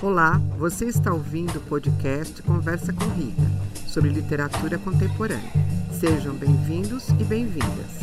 Olá, 0.00 0.38
você 0.56 0.84
está 0.84 1.12
ouvindo 1.12 1.58
o 1.58 1.60
podcast 1.62 2.40
Conversa 2.44 2.92
com 2.92 3.04
Rita 3.14 3.42
sobre 3.88 4.10
literatura 4.10 4.78
contemporânea. 4.78 5.50
Sejam 5.90 6.36
bem-vindos 6.36 7.08
e 7.08 7.24
bem-vindas. 7.24 7.98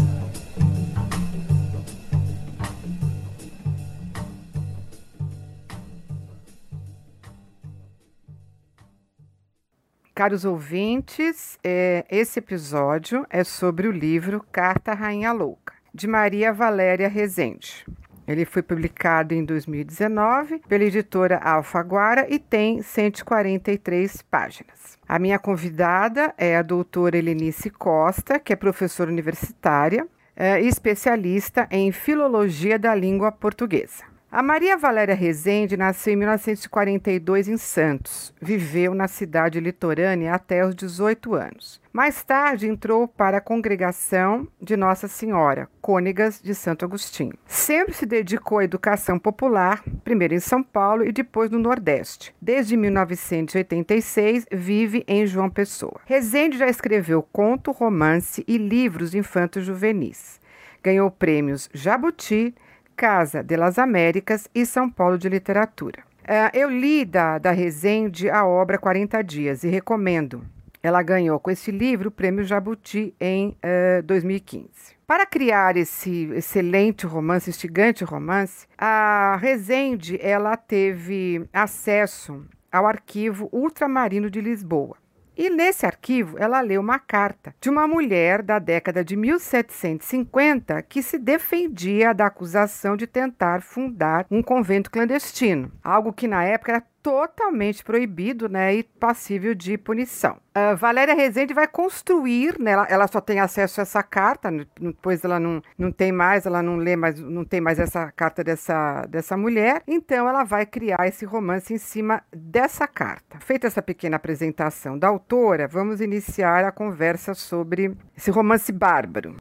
Caros 10.14 10.44
ouvintes, 10.44 11.58
é, 11.64 12.06
esse 12.10 12.40
episódio 12.40 13.26
é 13.30 13.46
sobre 13.46 13.88
o 13.88 13.92
livro 13.92 14.46
Carta 14.52 14.94
Rainha 14.94 15.32
Louca, 15.32 15.74
de 15.94 16.08
Maria 16.08 16.52
Valéria 16.52 17.08
Rezende. 17.08 17.86
Ele 18.28 18.46
foi 18.46 18.62
publicado 18.62 19.34
em 19.34 19.44
2019 19.44 20.62
pela 20.68 20.84
editora 20.84 21.38
Alfaguara 21.38 22.26
e 22.30 22.40
tem 22.40 22.82
143 22.82 24.22
páginas. 24.24 24.98
A 25.08 25.20
minha 25.20 25.38
convidada 25.38 26.34
é 26.38 26.58
a 26.58 26.62
doutora 26.62 27.18
Helenice 27.18 27.70
Costa, 27.70 28.40
que 28.40 28.52
é 28.52 28.56
professora 28.56 29.12
universitária 29.12 30.08
é, 30.36 30.62
e 30.62 30.68
especialista 30.68 31.68
em 31.70 31.92
filologia 31.92 32.80
da 32.80 32.96
língua 32.96 33.32
portuguesa. 33.32 34.15
A 34.36 34.44
Maria 34.44 34.76
Valéria 34.76 35.16
Rezende 35.16 35.78
nasceu 35.78 36.12
em 36.12 36.18
1942 36.18 37.48
em 37.48 37.56
Santos. 37.56 38.34
Viveu 38.42 38.94
na 38.94 39.08
cidade 39.08 39.62
litorânea 39.62 40.34
até 40.34 40.66
os 40.66 40.76
18 40.76 41.34
anos. 41.36 41.82
Mais 41.94 42.22
tarde 42.22 42.68
entrou 42.68 43.08
para 43.08 43.38
a 43.38 43.42
congregação 43.42 44.46
de 44.62 44.76
Nossa 44.76 45.08
Senhora, 45.08 45.70
Cônegas 45.80 46.42
de 46.42 46.54
Santo 46.54 46.84
Agostinho. 46.84 47.32
Sempre 47.48 47.94
se 47.94 48.06
dedicou 48.06 48.58
à 48.58 48.66
educação 48.66 49.18
popular, 49.18 49.82
primeiro 50.04 50.34
em 50.34 50.42
São 50.42 50.62
Paulo 50.62 51.06
e 51.06 51.14
depois 51.14 51.50
no 51.50 51.58
Nordeste. 51.58 52.36
Desde 52.42 52.76
1986 52.76 54.48
vive 54.52 55.06
em 55.08 55.26
João 55.26 55.50
Pessoa. 55.50 56.02
Rezende 56.06 56.58
já 56.58 56.68
escreveu 56.68 57.24
conto, 57.24 57.72
romance 57.72 58.44
e 58.46 58.58
livros 58.58 59.16
infantos 59.16 59.64
juvenis. 59.64 60.42
Ganhou 60.84 61.10
prêmios 61.10 61.70
Jabuti, 61.74 62.54
Casa 62.96 63.44
de 63.44 63.58
las 63.58 63.78
Américas 63.78 64.48
e 64.56 64.66
São 64.66 64.90
Paulo 64.90 65.18
de 65.18 65.28
Literatura. 65.28 66.04
Uh, 66.24 66.50
eu 66.54 66.70
li 66.70 67.06
da, 67.06 67.38
da 67.38 67.52
Resende 67.52 68.30
a 68.30 68.46
obra 68.46 68.78
40 68.78 69.22
Dias 69.22 69.64
e 69.64 69.68
recomendo. 69.68 70.44
Ela 70.82 71.04
ganhou 71.04 71.40
com 71.40 71.52
esse 71.52 71.72
livro 71.72 72.10
o 72.10 72.12
Prêmio 72.12 72.44
Jabuti 72.44 73.14
em 73.20 73.50
uh, 73.50 74.02
2015. 74.04 74.70
Para 75.06 75.26
criar 75.26 75.78
esse 75.78 76.32
excelente 76.34 77.06
romance, 77.06 77.50
instigante 77.50 78.04
romance, 78.04 78.68
a 78.78 79.38
Resende 79.40 80.18
ela 80.22 80.58
teve 80.58 81.48
acesso 81.54 82.44
ao 82.72 82.88
arquivo 82.88 83.50
ultramarino 83.52 84.30
de 84.30 84.42
Lisboa. 84.42 84.98
E 85.38 85.50
nesse 85.50 85.86
arquivo, 85.86 86.38
ela 86.40 86.62
leu 86.62 86.80
uma 86.80 86.98
carta 86.98 87.54
de 87.60 87.70
uma 87.70 87.88
mulher 87.88 88.42
da 88.42 88.58
década 88.58 89.04
de 89.04 89.18
1750 89.18 90.82
que 90.84 91.04
se 91.04 91.20
defendia 91.20 92.14
da 92.14 92.28
acusação 92.28 92.96
de 92.96 93.06
tentar 93.06 93.62
fundar 93.62 94.26
um 94.32 94.42
convento 94.42 94.90
clandestino, 94.90 95.72
algo 95.84 96.14
que 96.14 96.28
na 96.28 96.44
época 96.44 96.72
era 96.72 96.84
totalmente 97.06 97.84
proibido 97.84 98.50
né, 98.50 98.74
e 98.74 98.82
passível 98.82 99.54
de 99.54 99.78
punição. 99.78 100.38
A 100.56 100.74
Valéria 100.74 101.14
Rezende 101.14 101.54
vai 101.54 101.68
construir, 101.68 102.60
né, 102.60 102.72
ela, 102.72 102.88
ela, 102.90 103.08
só 103.08 103.22
tem 103.22 103.40
acesso 103.40 103.80
a 103.80 103.84
essa 103.84 104.02
carta, 104.02 104.50
depois 104.82 105.24
ela 105.24 105.40
não, 105.40 105.62
não 105.78 105.92
tem 105.92 106.12
mais, 106.12 106.48
ela 106.48 106.64
não 106.64 106.78
lê 106.78 106.96
mais, 106.96 107.20
não 107.20 107.46
tem 107.46 107.62
mais 107.62 107.78
essa 107.78 108.12
carta 108.12 108.44
dessa, 108.44 109.06
dessa 109.06 109.38
mulher, 109.38 109.84
então 109.86 110.28
ela 110.28 110.44
vai 110.44 110.66
criar 110.66 111.08
esse 111.08 111.26
romance 111.26 111.72
em 111.72 111.78
cima 111.78 112.24
dessa 112.36 112.88
carta. 112.88 113.40
Feita 113.40 113.68
essa 113.68 113.84
pequena 113.84 114.16
apresentação 114.16 114.98
da 114.98 115.08
autora, 115.08 115.68
vamos 115.68 116.02
iniciar 116.02 116.66
a 116.66 116.72
conversa 116.72 117.36
sobre 117.36 117.96
esse 118.18 118.32
romance 118.32 118.72
bárbaro. 118.72 119.36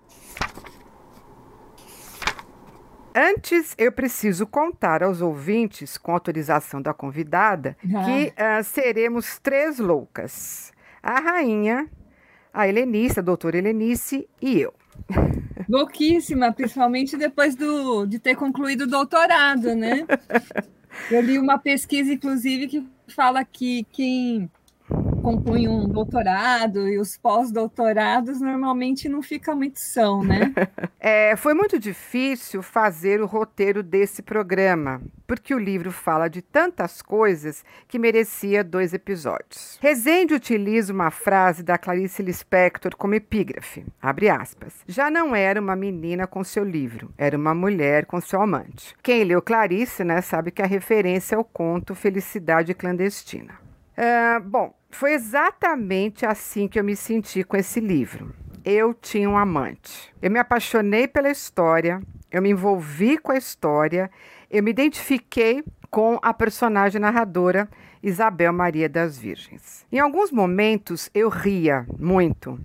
Antes, 3.15 3.75
eu 3.79 3.93
preciso 3.93 4.45
contar 4.45 5.03
aos 5.05 5.21
ouvintes, 5.21 5.97
com 5.97 6.11
autorização 6.11 6.83
da 6.83 6.93
convidada, 6.93 7.77
ah. 7.95 8.05
que 8.05 8.33
uh, 8.33 8.65
seremos 8.65 9.39
três 9.39 9.79
loucas: 9.79 10.73
a 11.01 11.21
rainha, 11.21 11.89
a 12.53 12.67
Helenice, 12.67 13.21
a 13.21 13.23
doutora 13.23 13.57
Helenice 13.57 14.29
e 14.43 14.61
eu. 14.61 14.75
Louquíssima, 15.69 16.53
principalmente 16.53 17.17
depois 17.17 17.55
do, 17.55 18.05
de 18.05 18.19
ter 18.19 18.35
concluído 18.35 18.83
o 18.83 18.87
doutorado, 18.87 19.75
né? 19.75 20.07
Eu 21.11 21.21
li 21.21 21.39
uma 21.41 21.59
pesquisa, 21.59 22.13
inclusive, 22.13 22.69
que 22.69 22.87
fala 23.09 23.45
que 23.45 23.85
quem 23.91 24.49
concluem 25.25 25.67
um 25.67 25.89
doutorado 25.89 26.87
e 26.87 26.99
os 26.99 27.17
pós-doutorados 27.17 28.43
normalmente 28.43 29.09
não 29.09 29.23
fica 29.23 29.55
muito 29.57 29.81
são, 29.81 30.23
né? 30.23 30.53
é, 31.01 31.35
foi 31.35 31.55
muito 31.55 31.79
difícil 31.79 32.63
fazer 32.63 33.23
o 33.23 33.27
roteiro 33.27 33.83
desse 33.83 34.21
programa, 34.21 35.01
porque 35.27 35.55
o 35.55 35.59
livro 35.59 35.91
fala 35.91 36.29
de 36.29 36.43
tantas 36.43 37.01
coisas 37.01 37.65
que 37.89 37.99
merecia 37.99 38.63
dois 38.63 38.93
episódios. 38.93 39.79
Rezende 39.81 40.35
utiliza 40.35 40.93
uma 40.93 41.11
frase 41.11 41.63
da 41.63 41.79
Clarice 41.79 42.23
Lispector 42.23 42.95
como 42.95 43.15
epígrafe, 43.15 43.87
abre 44.03 44.29
aspas. 44.29 44.75
Já 44.87 45.11
não 45.11 45.35
era 45.35 45.59
uma 45.59 45.75
menina 45.75 46.27
com 46.27 46.45
seu 46.45 46.65
livro, 46.65 47.11
era 47.17 47.35
uma 47.35 47.55
mulher 47.55 48.05
com 48.05 48.21
seu 48.21 48.43
amante. 48.43 48.95
Quem 49.03 49.25
leu 49.25 49.41
Clarice, 49.41 50.05
né, 50.05 50.21
sabe 50.21 50.51
que 50.51 50.61
a 50.61 50.67
referência 50.67 51.35
é 51.35 51.39
o 51.39 51.45
conto 51.45 51.95
Felicidade 51.95 52.75
Clandestina. 52.75 53.64
Uh, 53.97 54.41
bom, 54.41 54.75
foi 54.91 55.13
exatamente 55.13 56.27
assim 56.27 56.69
que 56.69 56.79
eu 56.79 56.85
me 56.85 56.97
senti 56.97 57.45
com 57.45 57.57
esse 57.57 57.81
livro. 57.81 58.35
Eu 58.65 58.95
tinha 58.95 59.29
um 59.29 59.37
amante. 59.37 60.13
Eu 60.21 60.31
me 60.31 60.39
apaixonei 60.39 61.07
pela 61.07 61.31
história, 61.31 62.01
eu 62.31 62.43
me 62.43 62.51
envolvi 62.51 63.19
com 63.19 63.33
a 63.33 63.37
história, 63.37 64.11
eu 64.51 64.63
me 64.63 64.71
identifiquei 64.71 65.63
com 65.91 66.19
a 66.23 66.35
personagem 66.35 67.01
narradora 67.01 67.69
Isabel 68.03 68.53
Maria 68.53 68.89
das 68.89 69.17
Virgens. 69.17 69.87
Em 69.93 69.99
alguns 69.99 70.33
momentos 70.33 71.09
eu 71.15 71.29
ria 71.29 71.87
muito. 71.99 72.59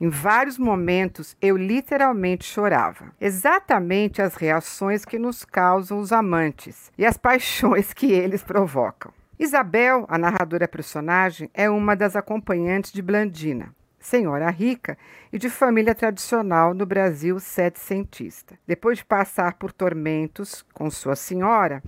Em 0.00 0.08
vários 0.08 0.58
momentos 0.58 1.36
eu 1.42 1.56
literalmente 1.56 2.44
chorava. 2.44 3.12
Exatamente 3.20 4.22
as 4.22 4.34
reações 4.34 5.04
que 5.04 5.18
nos 5.18 5.44
causam 5.44 5.98
os 5.98 6.12
amantes 6.12 6.92
e 6.96 7.04
as 7.04 7.16
paixões 7.16 7.92
que 7.92 8.12
eles 8.12 8.44
provocam. 8.44 9.12
Isabel, 9.38 10.04
a 10.08 10.18
narradora 10.18 10.66
personagem, 10.66 11.48
é 11.54 11.70
uma 11.70 11.94
das 11.94 12.16
acompanhantes 12.16 12.92
de 12.92 13.00
Blandina, 13.00 13.72
senhora 14.00 14.50
rica 14.50 14.98
e 15.32 15.38
de 15.38 15.48
família 15.48 15.94
tradicional 15.94 16.74
no 16.74 16.84
Brasil 16.84 17.38
setecentista. 17.38 18.58
Depois 18.66 18.98
de 18.98 19.04
passar 19.04 19.54
por 19.54 19.70
tormentos 19.70 20.64
com 20.74 20.90
sua 20.90 21.14
senhora, 21.14 21.80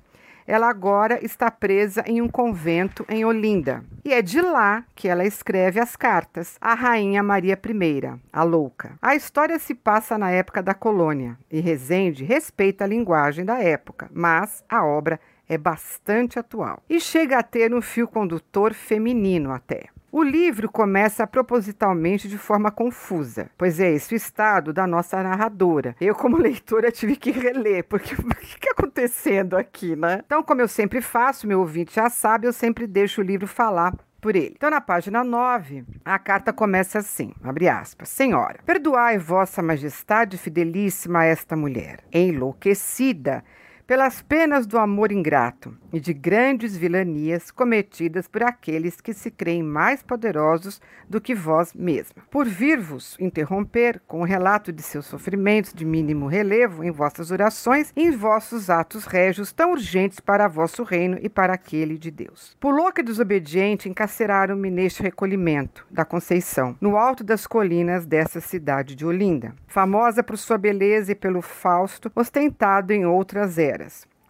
ela 0.47 0.69
agora 0.69 1.25
está 1.25 1.50
presa 1.50 2.05
em 2.06 2.22
um 2.22 2.28
convento 2.28 3.05
em 3.09 3.25
Olinda. 3.25 3.84
E 4.05 4.12
é 4.12 4.22
de 4.22 4.41
lá 4.41 4.84
que 4.94 5.09
ela 5.09 5.25
escreve 5.25 5.81
as 5.81 5.97
cartas 5.97 6.56
à 6.61 6.75
Rainha 6.75 7.22
Maria 7.22 7.59
I, 7.65 8.21
a 8.32 8.43
louca. 8.44 8.93
A 9.03 9.17
história 9.17 9.59
se 9.59 9.75
passa 9.75 10.17
na 10.17 10.31
época 10.31 10.62
da 10.62 10.72
colônia 10.72 11.37
e 11.50 11.59
Rezende 11.59 12.25
respeita 12.25 12.84
a 12.84 12.87
linguagem 12.87 13.44
da 13.44 13.59
época, 13.59 14.09
mas 14.12 14.65
a 14.69 14.84
obra 14.84 15.19
é 15.50 15.59
bastante 15.59 16.38
atual 16.38 16.81
e 16.88 17.00
chega 17.00 17.37
a 17.37 17.43
ter 17.43 17.75
um 17.75 17.83
fio 17.83 18.06
condutor 18.06 18.72
feminino 18.72 19.50
até. 19.50 19.87
O 20.12 20.22
livro 20.22 20.71
começa 20.71 21.27
propositalmente 21.27 22.28
de 22.28 22.38
forma 22.38 22.71
confusa, 22.71 23.50
pois 23.59 23.81
é 23.81 23.91
esse 23.91 24.15
o 24.15 24.16
estado 24.16 24.72
da 24.72 24.87
nossa 24.87 25.21
narradora. 25.22 25.97
Eu, 26.00 26.15
como 26.15 26.38
leitora, 26.38 26.93
tive 26.93 27.16
que 27.16 27.32
reler, 27.32 27.85
porque 27.85 28.14
o 28.19 28.25
que 28.25 28.55
está 28.55 28.70
acontecendo 28.70 29.56
aqui, 29.56 29.97
né? 29.97 30.20
Então, 30.25 30.43
como 30.43 30.61
eu 30.61 30.69
sempre 30.69 31.00
faço, 31.00 31.47
meu 31.47 31.61
ouvinte 31.61 31.94
já 31.94 32.08
sabe, 32.08 32.46
eu 32.46 32.53
sempre 32.53 32.87
deixo 32.87 33.20
o 33.20 33.25
livro 33.25 33.46
falar 33.46 33.93
por 34.20 34.37
ele. 34.37 34.55
Então, 34.56 34.70
na 34.70 34.81
página 34.81 35.25
9, 35.25 35.85
a 36.05 36.19
carta 36.19 36.53
começa 36.53 36.99
assim: 36.99 37.32
abre 37.43 37.69
aspas. 37.69 38.08
Senhora, 38.08 38.61
perdoai 38.67 39.19
vossa 39.19 39.62
majestade 39.62 40.37
fidelíssima 40.37 41.20
a 41.20 41.25
esta 41.25 41.56
mulher, 41.56 42.00
enlouquecida 42.12 43.44
pelas 43.90 44.22
penas 44.22 44.69
do 44.69 44.78
amor 44.78 45.10
ingrato 45.10 45.76
e 45.92 45.98
de 45.98 46.14
grandes 46.14 46.76
vilanias 46.76 47.50
cometidas 47.50 48.28
por 48.28 48.44
aqueles 48.44 49.00
que 49.00 49.12
se 49.12 49.32
creem 49.32 49.64
mais 49.64 50.00
poderosos 50.00 50.81
do 51.08 51.20
que 51.20 51.34
vós 51.34 51.75
mesma. 51.75 52.22
Por 52.31 52.46
vir-vos 52.46 53.16
interromper 53.19 54.00
com 54.06 54.20
o 54.20 54.25
relato 54.25 54.72
de 54.72 54.81
seus 54.81 55.06
sofrimentos 55.06 55.75
de 55.75 55.84
mínimo 55.84 56.28
relevo 56.28 56.84
em 56.84 56.92
vossas 56.92 57.32
orações 57.32 57.92
e 57.96 58.04
em 58.04 58.12
vossos 58.12 58.70
atos 58.70 59.06
régios 59.06 59.52
tão 59.52 59.72
urgentes 59.72 60.20
para 60.20 60.46
vosso 60.46 60.84
reino 60.84 61.19
e 61.20 61.28
para 61.28 61.54
aquele 61.54 61.98
de 61.98 62.12
Deus. 62.12 62.56
Por 62.60 62.72
louca 62.72 63.00
e 63.00 63.04
desobediente, 63.04 63.88
encarceraram-me 63.88 64.70
neste 64.70 65.02
recolhimento 65.02 65.84
da 65.90 66.04
Conceição, 66.04 66.76
no 66.81 66.96
alto 66.96 67.25
das 67.25 67.44
colinas 67.44 68.06
dessa 68.06 68.40
cidade 68.40 68.94
de 68.94 69.04
Olinda, 69.04 69.52
famosa 69.66 70.22
por 70.22 70.38
sua 70.38 70.56
beleza 70.56 71.10
e 71.10 71.16
pelo 71.16 71.43
Fausto 71.43 72.08
ostentado 72.14 72.93
em 72.93 73.04
outras 73.04 73.58
eras 73.58 73.80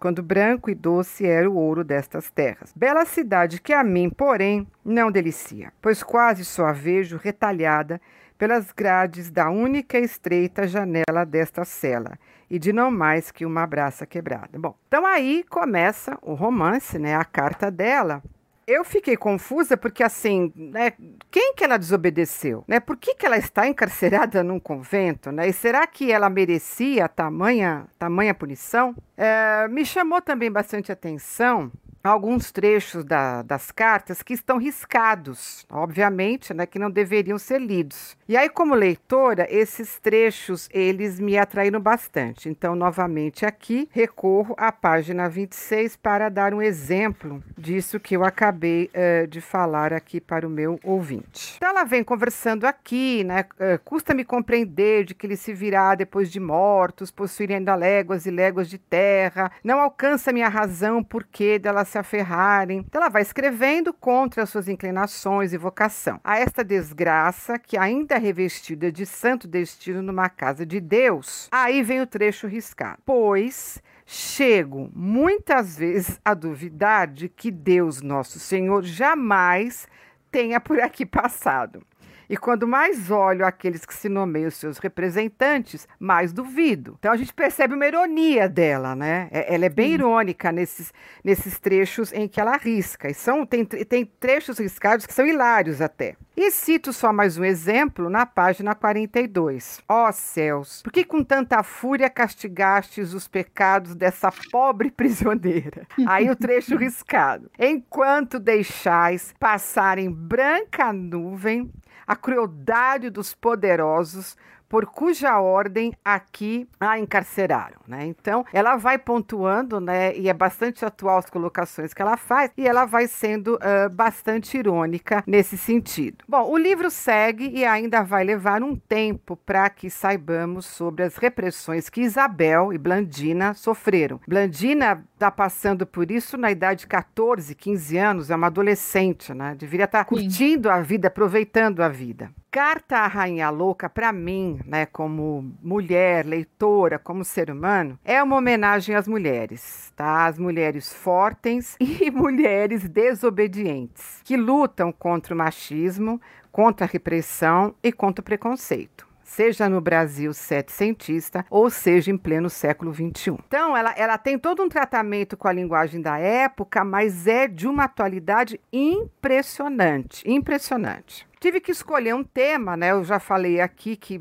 quando 0.01 0.23
branco 0.23 0.71
e 0.71 0.75
doce 0.75 1.27
era 1.27 1.49
o 1.49 1.55
ouro 1.55 1.85
destas 1.85 2.31
terras. 2.31 2.73
Bela 2.75 3.05
cidade 3.05 3.61
que 3.61 3.75
a 3.75 3.85
mim, 3.85 4.09
porém, 4.09 4.67
não 4.83 5.13
delicia, 5.13 5.73
pois 5.81 6.03
quase 6.03 6.43
só 6.45 6.67
a 6.67 6.73
vejo 6.73 7.19
retalhada 7.19 8.01
pelas 8.39 8.73
grades 8.73 9.31
da 9.31 9.51
única 9.51 9.99
e 9.99 10.03
estreita 10.03 10.67
janela 10.67 11.27
desta 11.29 11.63
cela, 11.63 12.19
e 12.49 12.59
de 12.59 12.73
não 12.73 12.91
mais 12.91 13.31
que 13.31 13.45
uma 13.45 13.67
braça 13.67 14.07
quebrada. 14.07 14.59
Bom, 14.59 14.75
então 14.89 15.05
aí 15.05 15.45
começa 15.51 16.19
o 16.23 16.33
romance, 16.33 16.99
né? 16.99 17.15
A 17.15 17.25
carta 17.25 17.71
dela. 17.71 18.23
Eu 18.73 18.85
fiquei 18.85 19.17
confusa 19.17 19.77
porque, 19.77 20.01
assim, 20.01 20.53
né, 20.55 20.93
quem 21.29 21.55
que 21.55 21.65
ela 21.65 21.77
desobedeceu? 21.77 22.63
Né? 22.69 22.79
Por 22.79 22.97
que, 22.97 23.17
que 23.17 23.27
ela 23.27 23.37
está 23.37 23.67
encarcerada 23.67 24.45
num 24.45 24.61
convento? 24.61 25.33
Né? 25.33 25.49
E 25.49 25.53
será 25.53 25.85
que 25.89 26.13
ela 26.13 26.31
merecia 26.31 27.09
tamanha, 27.09 27.89
tamanha 27.99 28.33
punição? 28.33 28.95
É, 29.17 29.67
me 29.67 29.85
chamou 29.85 30.23
também 30.23 30.53
bastante 30.53 30.93
atenção 30.93 31.73
alguns 32.03 32.51
trechos 32.51 33.05
da, 33.05 33.43
das 33.43 33.71
cartas 33.71 34.23
que 34.23 34.33
estão 34.33 34.59
riscados, 34.59 35.67
obviamente, 35.71 36.55
né, 36.55 36.67
que 36.67 36.79
não 36.79 36.91
deveriam 36.91 37.39
ser 37.39 37.61
lidos. 37.61 38.17
E 38.29 38.37
aí, 38.37 38.49
como 38.49 38.75
leitora, 38.75 39.47
esses 39.51 39.99
trechos 39.99 40.69
eles 40.73 41.21
me 41.21 41.37
atraíram 41.37 41.81
bastante. 41.81 42.49
Então, 42.49 42.75
novamente 42.75 43.45
aqui, 43.45 43.89
recorro 43.91 44.55
à 44.57 44.73
página 44.73 45.29
26 45.29 45.97
para 45.97 46.29
dar 46.29 46.55
um 46.55 46.63
exemplo 46.63 47.43
disso 47.59 48.01
que 48.01 48.17
eu 48.17 48.25
acabei 48.25 48.91
uh, 48.95 49.27
de 49.27 49.41
falar 49.41 49.93
aqui 49.93 50.21
para 50.21 50.47
o 50.47 50.51
meu 50.51 50.79
ouvinte. 50.83 51.55
Então, 51.57 51.71
ela 51.71 51.85
vem 51.85 52.03
conversando 52.03 52.65
aqui, 52.65 53.25
né? 53.25 53.45
Uh, 53.55 53.79
Custa-me 53.85 54.25
compreender 54.25 55.05
de 55.05 55.15
que 55.15 55.27
ele 55.27 55.37
se 55.37 55.53
virá 55.53 55.95
depois 55.95 56.31
de 56.31 56.39
mortos, 56.39 57.11
possuir 57.11 57.53
ainda 57.53 57.75
léguas 57.75 58.27
e 58.27 58.31
léguas 58.31 58.69
de 58.69 58.79
terra. 58.79 59.51
Não 59.63 59.81
alcança 59.81 60.33
minha 60.33 60.49
razão 60.49 61.03
porque 61.03 61.59
dela 61.59 61.85
se 61.91 61.99
aferrarem. 61.99 62.79
Então, 62.79 63.01
ela 63.01 63.11
vai 63.11 63.23
escrevendo 63.23 63.93
contra 63.93 64.43
as 64.43 64.51
suas 64.51 64.69
inclinações 64.69 65.53
e 65.53 65.59
vocação. 65.59 66.21
A 66.25 66.39
esta 66.39 66.65
desgraça 66.65 67.59
que 67.59 67.77
ainda 67.77 68.19
revestida 68.19 68.91
de 68.91 69.05
santo 69.05 69.47
destino 69.47 70.01
numa 70.01 70.29
casa 70.29 70.65
de 70.65 70.81
Deus. 70.81 71.49
Aí 71.51 71.83
vem 71.83 72.01
o 72.01 72.07
trecho 72.07 72.47
riscado. 72.47 73.03
Pois 73.05 73.83
chego 74.07 74.91
muitas 74.95 75.77
vezes 75.77 76.21
a 76.25 76.35
duvidar 76.35 77.07
de 77.07 77.29
que 77.29 77.51
Deus, 77.51 78.03
nosso 78.03 78.41
Senhor, 78.41 78.83
jamais 78.83 79.87
tenha 80.31 80.61
por 80.61 80.81
aqui 80.81 81.05
passado. 81.05 81.83
E 82.31 82.37
quando 82.37 82.65
mais 82.65 83.11
olho 83.11 83.45
aqueles 83.45 83.85
que 83.85 83.93
se 83.93 84.09
nomeiam 84.09 84.53
seus 84.53 84.79
representantes, 84.79 85.89
mais 85.99 86.33
duvido. 86.33 86.95
Então 87.01 87.11
a 87.11 87.17
gente 87.17 87.35
percebe 87.35 87.75
uma 87.75 87.85
ironia 87.85 88.49
dela, 88.49 88.95
né? 88.95 89.29
É, 89.33 89.53
ela 89.53 89.65
é 89.65 89.69
bem 89.69 89.95
irônica 89.95 90.53
nesses, 90.53 90.95
nesses 91.25 91.59
trechos 91.59 92.13
em 92.13 92.29
que 92.29 92.41
ela 92.41 92.57
risca. 92.57 93.11
E 93.11 93.15
são, 93.15 93.45
tem, 93.45 93.65
tem 93.65 94.05
trechos 94.05 94.61
riscados 94.61 95.07
que 95.07 95.13
são 95.13 95.27
hilários 95.27 95.81
até. 95.81 96.15
E 96.37 96.53
cito 96.53 96.93
só 96.93 97.13
mais 97.13 97.37
um 97.37 97.45
exemplo 97.45 98.09
na 98.09 98.25
página 98.25 98.77
42. 98.77 99.83
Ó 99.89 100.09
oh, 100.09 100.13
céus, 100.13 100.83
por 100.83 100.93
que 100.93 101.05
com 101.05 101.25
tanta 101.25 101.65
fúria 101.65 102.09
castigastes 102.09 103.13
os 103.13 103.27
pecados 103.27 103.97
dessa 103.97 104.31
pobre 104.53 104.89
prisioneira? 104.95 105.85
Aí 106.07 106.31
o 106.31 106.37
trecho 106.37 106.77
riscado. 106.79 107.51
Enquanto 107.59 108.39
deixais 108.39 109.35
passarem 109.41 110.09
branca 110.09 110.93
nuvem 110.93 111.69
a 112.11 112.17
crueldade 112.17 113.09
dos 113.09 113.33
poderosos 113.37 114.37
por 114.71 114.87
cuja 114.87 115.41
ordem 115.41 115.93
aqui 116.05 116.67
a 116.79 116.97
encarceraram, 116.97 117.81
né? 117.89 118.07
Então, 118.07 118.47
ela 118.53 118.77
vai 118.77 118.97
pontuando, 118.97 119.81
né? 119.81 120.17
E 120.17 120.29
é 120.29 120.33
bastante 120.33 120.85
atual 120.85 121.19
as 121.19 121.29
colocações 121.29 121.93
que 121.93 122.01
ela 122.01 122.17
faz 122.17 122.53
e 122.57 122.69
ela 122.69 122.85
vai 122.85 123.09
sendo 123.09 123.57
uh, 123.57 123.91
bastante 123.91 124.57
irônica 124.57 125.25
nesse 125.27 125.59
sentido. 125.59 126.25
Bom, 126.29 126.49
o 126.49 126.57
livro 126.57 126.89
segue 126.89 127.51
e 127.51 127.65
ainda 127.65 128.05
vai 128.05 128.23
levar 128.23 128.63
um 128.63 128.77
tempo 128.77 129.37
para 129.37 129.69
que 129.69 129.91
saibamos 129.91 130.67
sobre 130.67 131.03
as 131.03 131.17
repressões 131.17 131.89
que 131.89 132.03
Isabel 132.03 132.73
e 132.73 132.79
Blandina 132.79 133.55
sofreram. 133.55 134.21
Blandina 134.27 135.05
está 135.15 135.33
passando 135.33 135.85
por 135.85 136.13
isso 136.13 136.37
na 136.37 136.51
idade 136.53 136.81
de 136.81 136.87
14, 136.87 137.57
15 137.57 137.99
anos, 137.99 138.31
é 138.31 138.37
uma 138.37 138.47
adolescente, 138.47 139.35
né? 139.35 139.57
Deveria 139.59 139.87
estar 139.87 140.05
tá 140.05 140.05
curtindo 140.05 140.71
a 140.71 140.81
vida, 140.81 141.09
aproveitando 141.09 141.83
a 141.83 141.89
vida. 141.89 142.31
Carta 142.53 142.99
à 142.99 143.07
Rainha 143.07 143.49
Louca, 143.49 143.89
para 143.89 144.13
mim, 144.13 144.59
né, 144.67 144.85
como 144.85 145.55
mulher, 145.63 146.27
leitora, 146.27 146.99
como 146.99 147.25
ser 147.25 147.49
humano, 147.49 147.97
é 148.05 148.21
uma 148.21 148.35
homenagem 148.35 148.97
às 148.97 149.07
mulheres, 149.07 149.93
tá? 149.95 150.27
Às 150.27 150.37
mulheres 150.37 150.93
fortes 150.93 151.77
e 151.79 152.11
mulheres 152.11 152.89
desobedientes, 152.89 154.21
que 154.25 154.37
lutam 154.37 154.91
contra 154.91 155.33
o 155.33 155.39
machismo, 155.39 156.21
contra 156.51 156.87
a 156.87 156.89
repressão 156.89 157.73
e 157.81 157.93
contra 157.93 158.21
o 158.21 158.25
preconceito 158.25 159.10
seja 159.31 159.69
no 159.69 159.81
Brasil 159.81 160.35
setecentista 160.35 161.47
ou 161.49 161.71
seja 161.71 162.11
em 162.11 162.19
pleno 162.19 162.51
século 162.51 162.93
XXI. 162.93 163.37
Então, 163.47 163.77
ela, 163.77 163.95
ela 163.97 164.19
tem 164.19 164.37
todo 164.37 164.63
um 164.63 164.69
tratamento 164.69 165.37
com 165.37 165.47
a 165.47 165.53
linguagem 165.53 166.03
da 166.03 166.19
época, 166.19 166.85
mas 166.85 167.29
é 167.29 167.47
de 167.47 167.69
uma 167.69 167.85
atualidade 167.85 168.61
impressionante, 168.73 170.29
impressionante. 170.29 171.29
Tive 171.39 171.61
que 171.61 171.71
escolher 171.71 172.15
um 172.15 172.25
tema, 172.25 172.77
né? 172.77 172.91
Eu 172.91 173.05
já 173.05 173.21
falei 173.21 173.61
aqui 173.61 173.97
que 173.97 174.21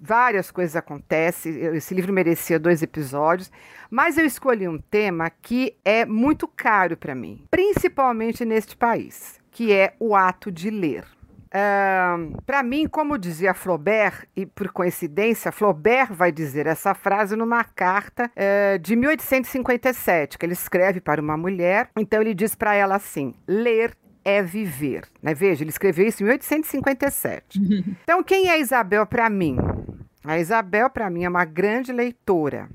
várias 0.00 0.50
coisas 0.50 0.74
acontecem. 0.74 1.54
Esse 1.76 1.94
livro 1.94 2.12
merecia 2.12 2.58
dois 2.58 2.82
episódios, 2.82 3.50
mas 3.88 4.18
eu 4.18 4.26
escolhi 4.26 4.68
um 4.68 4.78
tema 4.78 5.30
que 5.30 5.76
é 5.84 6.04
muito 6.04 6.48
caro 6.48 6.96
para 6.96 7.14
mim, 7.14 7.44
principalmente 7.48 8.44
neste 8.44 8.76
país, 8.76 9.40
que 9.52 9.72
é 9.72 9.94
o 10.00 10.16
ato 10.16 10.50
de 10.50 10.68
ler. 10.68 11.04
Uh, 11.48 12.42
para 12.44 12.62
mim, 12.62 12.86
como 12.86 13.18
dizia 13.18 13.54
Flaubert, 13.54 14.26
e 14.36 14.44
por 14.44 14.70
coincidência, 14.70 15.50
Flaubert 15.50 16.12
vai 16.12 16.30
dizer 16.30 16.66
essa 16.66 16.94
frase 16.94 17.36
numa 17.36 17.64
carta 17.64 18.30
uh, 18.36 18.78
de 18.78 18.94
1857, 18.94 20.38
que 20.38 20.44
ele 20.44 20.52
escreve 20.52 21.00
para 21.00 21.20
uma 21.20 21.36
mulher. 21.36 21.90
Então, 21.96 22.20
ele 22.20 22.34
diz 22.34 22.54
para 22.54 22.74
ela 22.74 22.96
assim: 22.96 23.34
ler 23.46 23.96
é 24.24 24.42
viver. 24.42 25.04
Né? 25.22 25.32
Veja, 25.32 25.62
ele 25.62 25.70
escreveu 25.70 26.06
isso 26.06 26.22
em 26.22 26.26
1857. 26.26 27.58
então, 28.02 28.22
quem 28.22 28.50
é 28.50 28.60
Isabel 28.60 29.06
para 29.06 29.30
mim? 29.30 29.56
A 30.22 30.38
Isabel, 30.38 30.90
para 30.90 31.08
mim, 31.08 31.24
é 31.24 31.28
uma 31.28 31.46
grande 31.46 31.92
leitora. 31.92 32.68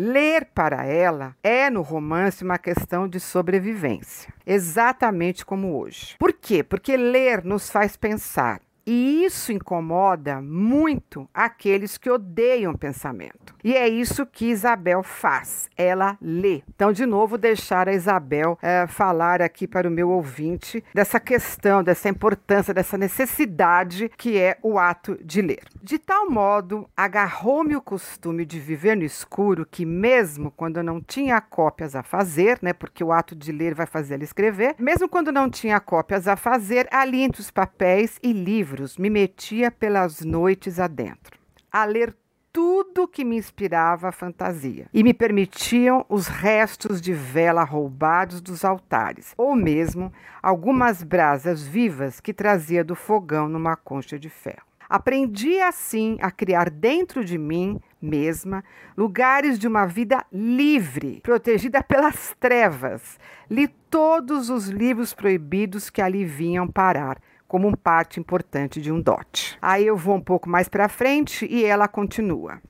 Ler 0.00 0.44
para 0.54 0.86
ela 0.86 1.34
é 1.42 1.68
no 1.68 1.82
romance 1.82 2.44
uma 2.44 2.56
questão 2.56 3.08
de 3.08 3.18
sobrevivência, 3.18 4.32
exatamente 4.46 5.44
como 5.44 5.76
hoje. 5.76 6.14
Por 6.20 6.32
quê? 6.32 6.62
Porque 6.62 6.96
ler 6.96 7.42
nos 7.44 7.68
faz 7.68 7.96
pensar. 7.96 8.60
E 8.90 9.22
isso 9.22 9.52
incomoda 9.52 10.40
muito 10.40 11.28
aqueles 11.34 11.98
que 11.98 12.08
odeiam 12.08 12.74
pensamento. 12.74 13.54
E 13.62 13.76
é 13.76 13.86
isso 13.86 14.24
que 14.24 14.46
Isabel 14.46 15.02
faz. 15.02 15.68
Ela 15.76 16.16
lê. 16.22 16.62
Então, 16.74 16.90
de 16.90 17.04
novo, 17.04 17.36
deixar 17.36 17.86
a 17.86 17.92
Isabel 17.92 18.58
é, 18.62 18.86
falar 18.86 19.42
aqui 19.42 19.66
para 19.66 19.86
o 19.86 19.90
meu 19.90 20.08
ouvinte 20.08 20.82
dessa 20.94 21.20
questão, 21.20 21.82
dessa 21.82 22.08
importância, 22.08 22.72
dessa 22.72 22.96
necessidade 22.96 24.10
que 24.16 24.38
é 24.38 24.56
o 24.62 24.78
ato 24.78 25.18
de 25.22 25.42
ler. 25.42 25.64
De 25.82 25.98
tal 25.98 26.30
modo, 26.30 26.88
agarrou-me 26.96 27.76
o 27.76 27.82
costume 27.82 28.46
de 28.46 28.58
viver 28.58 28.96
no 28.96 29.04
escuro 29.04 29.66
que, 29.70 29.84
mesmo 29.84 30.50
quando 30.50 30.78
eu 30.78 30.84
não 30.84 30.98
tinha 31.00 31.40
cópias 31.42 31.94
a 31.94 32.02
fazer, 32.02 32.58
né, 32.62 32.72
porque 32.72 33.04
o 33.04 33.12
ato 33.12 33.36
de 33.36 33.52
ler 33.52 33.74
vai 33.74 33.86
fazer 33.86 34.14
ela 34.14 34.24
escrever, 34.24 34.74
mesmo 34.78 35.10
quando 35.10 35.30
não 35.30 35.50
tinha 35.50 35.78
cópias 35.78 36.26
a 36.26 36.36
fazer, 36.36 36.88
ali 36.90 37.20
entre 37.20 37.42
os 37.42 37.50
papéis 37.50 38.18
e 38.22 38.32
livros, 38.32 38.77
me 38.98 39.10
metia 39.10 39.70
pelas 39.70 40.20
noites 40.20 40.78
adentro, 40.78 41.38
a 41.72 41.84
ler 41.84 42.14
tudo 42.52 43.06
que 43.06 43.24
me 43.24 43.36
inspirava 43.36 44.08
a 44.08 44.12
fantasia 44.12 44.86
e 44.92 45.02
me 45.02 45.12
permitiam 45.14 46.04
os 46.08 46.26
restos 46.26 47.00
de 47.00 47.12
vela 47.12 47.62
roubados 47.62 48.40
dos 48.40 48.64
altares, 48.64 49.34
ou 49.36 49.54
mesmo 49.54 50.12
algumas 50.42 51.02
brasas 51.02 51.62
vivas 51.62 52.20
que 52.20 52.32
trazia 52.32 52.82
do 52.82 52.94
fogão 52.94 53.48
numa 53.48 53.76
concha 53.76 54.18
de 54.18 54.28
ferro. 54.28 54.66
Aprendi 54.88 55.60
assim 55.60 56.16
a 56.20 56.30
criar 56.30 56.70
dentro 56.70 57.22
de 57.22 57.36
mim 57.36 57.78
mesma 58.00 58.64
lugares 58.96 59.58
de 59.58 59.68
uma 59.68 59.84
vida 59.84 60.24
livre, 60.32 61.20
protegida 61.22 61.82
pelas 61.82 62.34
trevas. 62.40 63.18
Li 63.50 63.68
todos 63.90 64.48
os 64.48 64.68
livros 64.68 65.12
proibidos 65.12 65.90
que 65.90 66.00
ali 66.00 66.24
vinham 66.24 66.66
parar 66.66 67.20
como 67.48 67.66
um 67.66 67.72
parte 67.72 68.20
importante 68.20 68.80
de 68.80 68.92
um 68.92 69.00
dote. 69.00 69.58
Aí 69.60 69.86
eu 69.86 69.96
vou 69.96 70.14
um 70.14 70.20
pouco 70.20 70.48
mais 70.48 70.68
para 70.68 70.88
frente 70.88 71.46
e 71.50 71.64
ela 71.64 71.88
continua. 71.88 72.60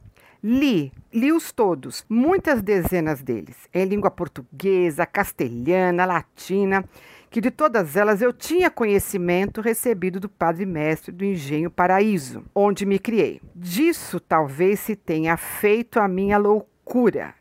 Li, 0.41 0.93
li-os 1.13 1.51
todos, 1.51 2.07
muitas 2.09 2.63
dezenas 2.63 3.21
deles, 3.21 3.57
em 3.75 3.85
língua 3.85 4.09
portuguesa, 4.09 5.05
castelhana, 5.05 6.05
latina, 6.05 6.85
que 7.29 7.41
de 7.41 7.51
todas 7.51 7.97
elas 7.97 8.23
eu 8.23 8.33
tinha 8.33 8.71
conhecimento 8.71 9.61
recebido 9.61 10.21
do 10.21 10.29
padre 10.29 10.65
mestre 10.65 11.11
do 11.11 11.25
Engenho 11.25 11.71
Paraíso, 11.71 12.45
onde 12.55 12.87
me 12.87 13.01
criei. 13.01 13.41
Disso 13.53 14.21
talvez 14.21 14.79
se 14.79 14.95
tenha 14.95 15.37
feito 15.37 15.99
a 15.99 16.07
minha 16.07 16.39
loucura, 16.39 17.35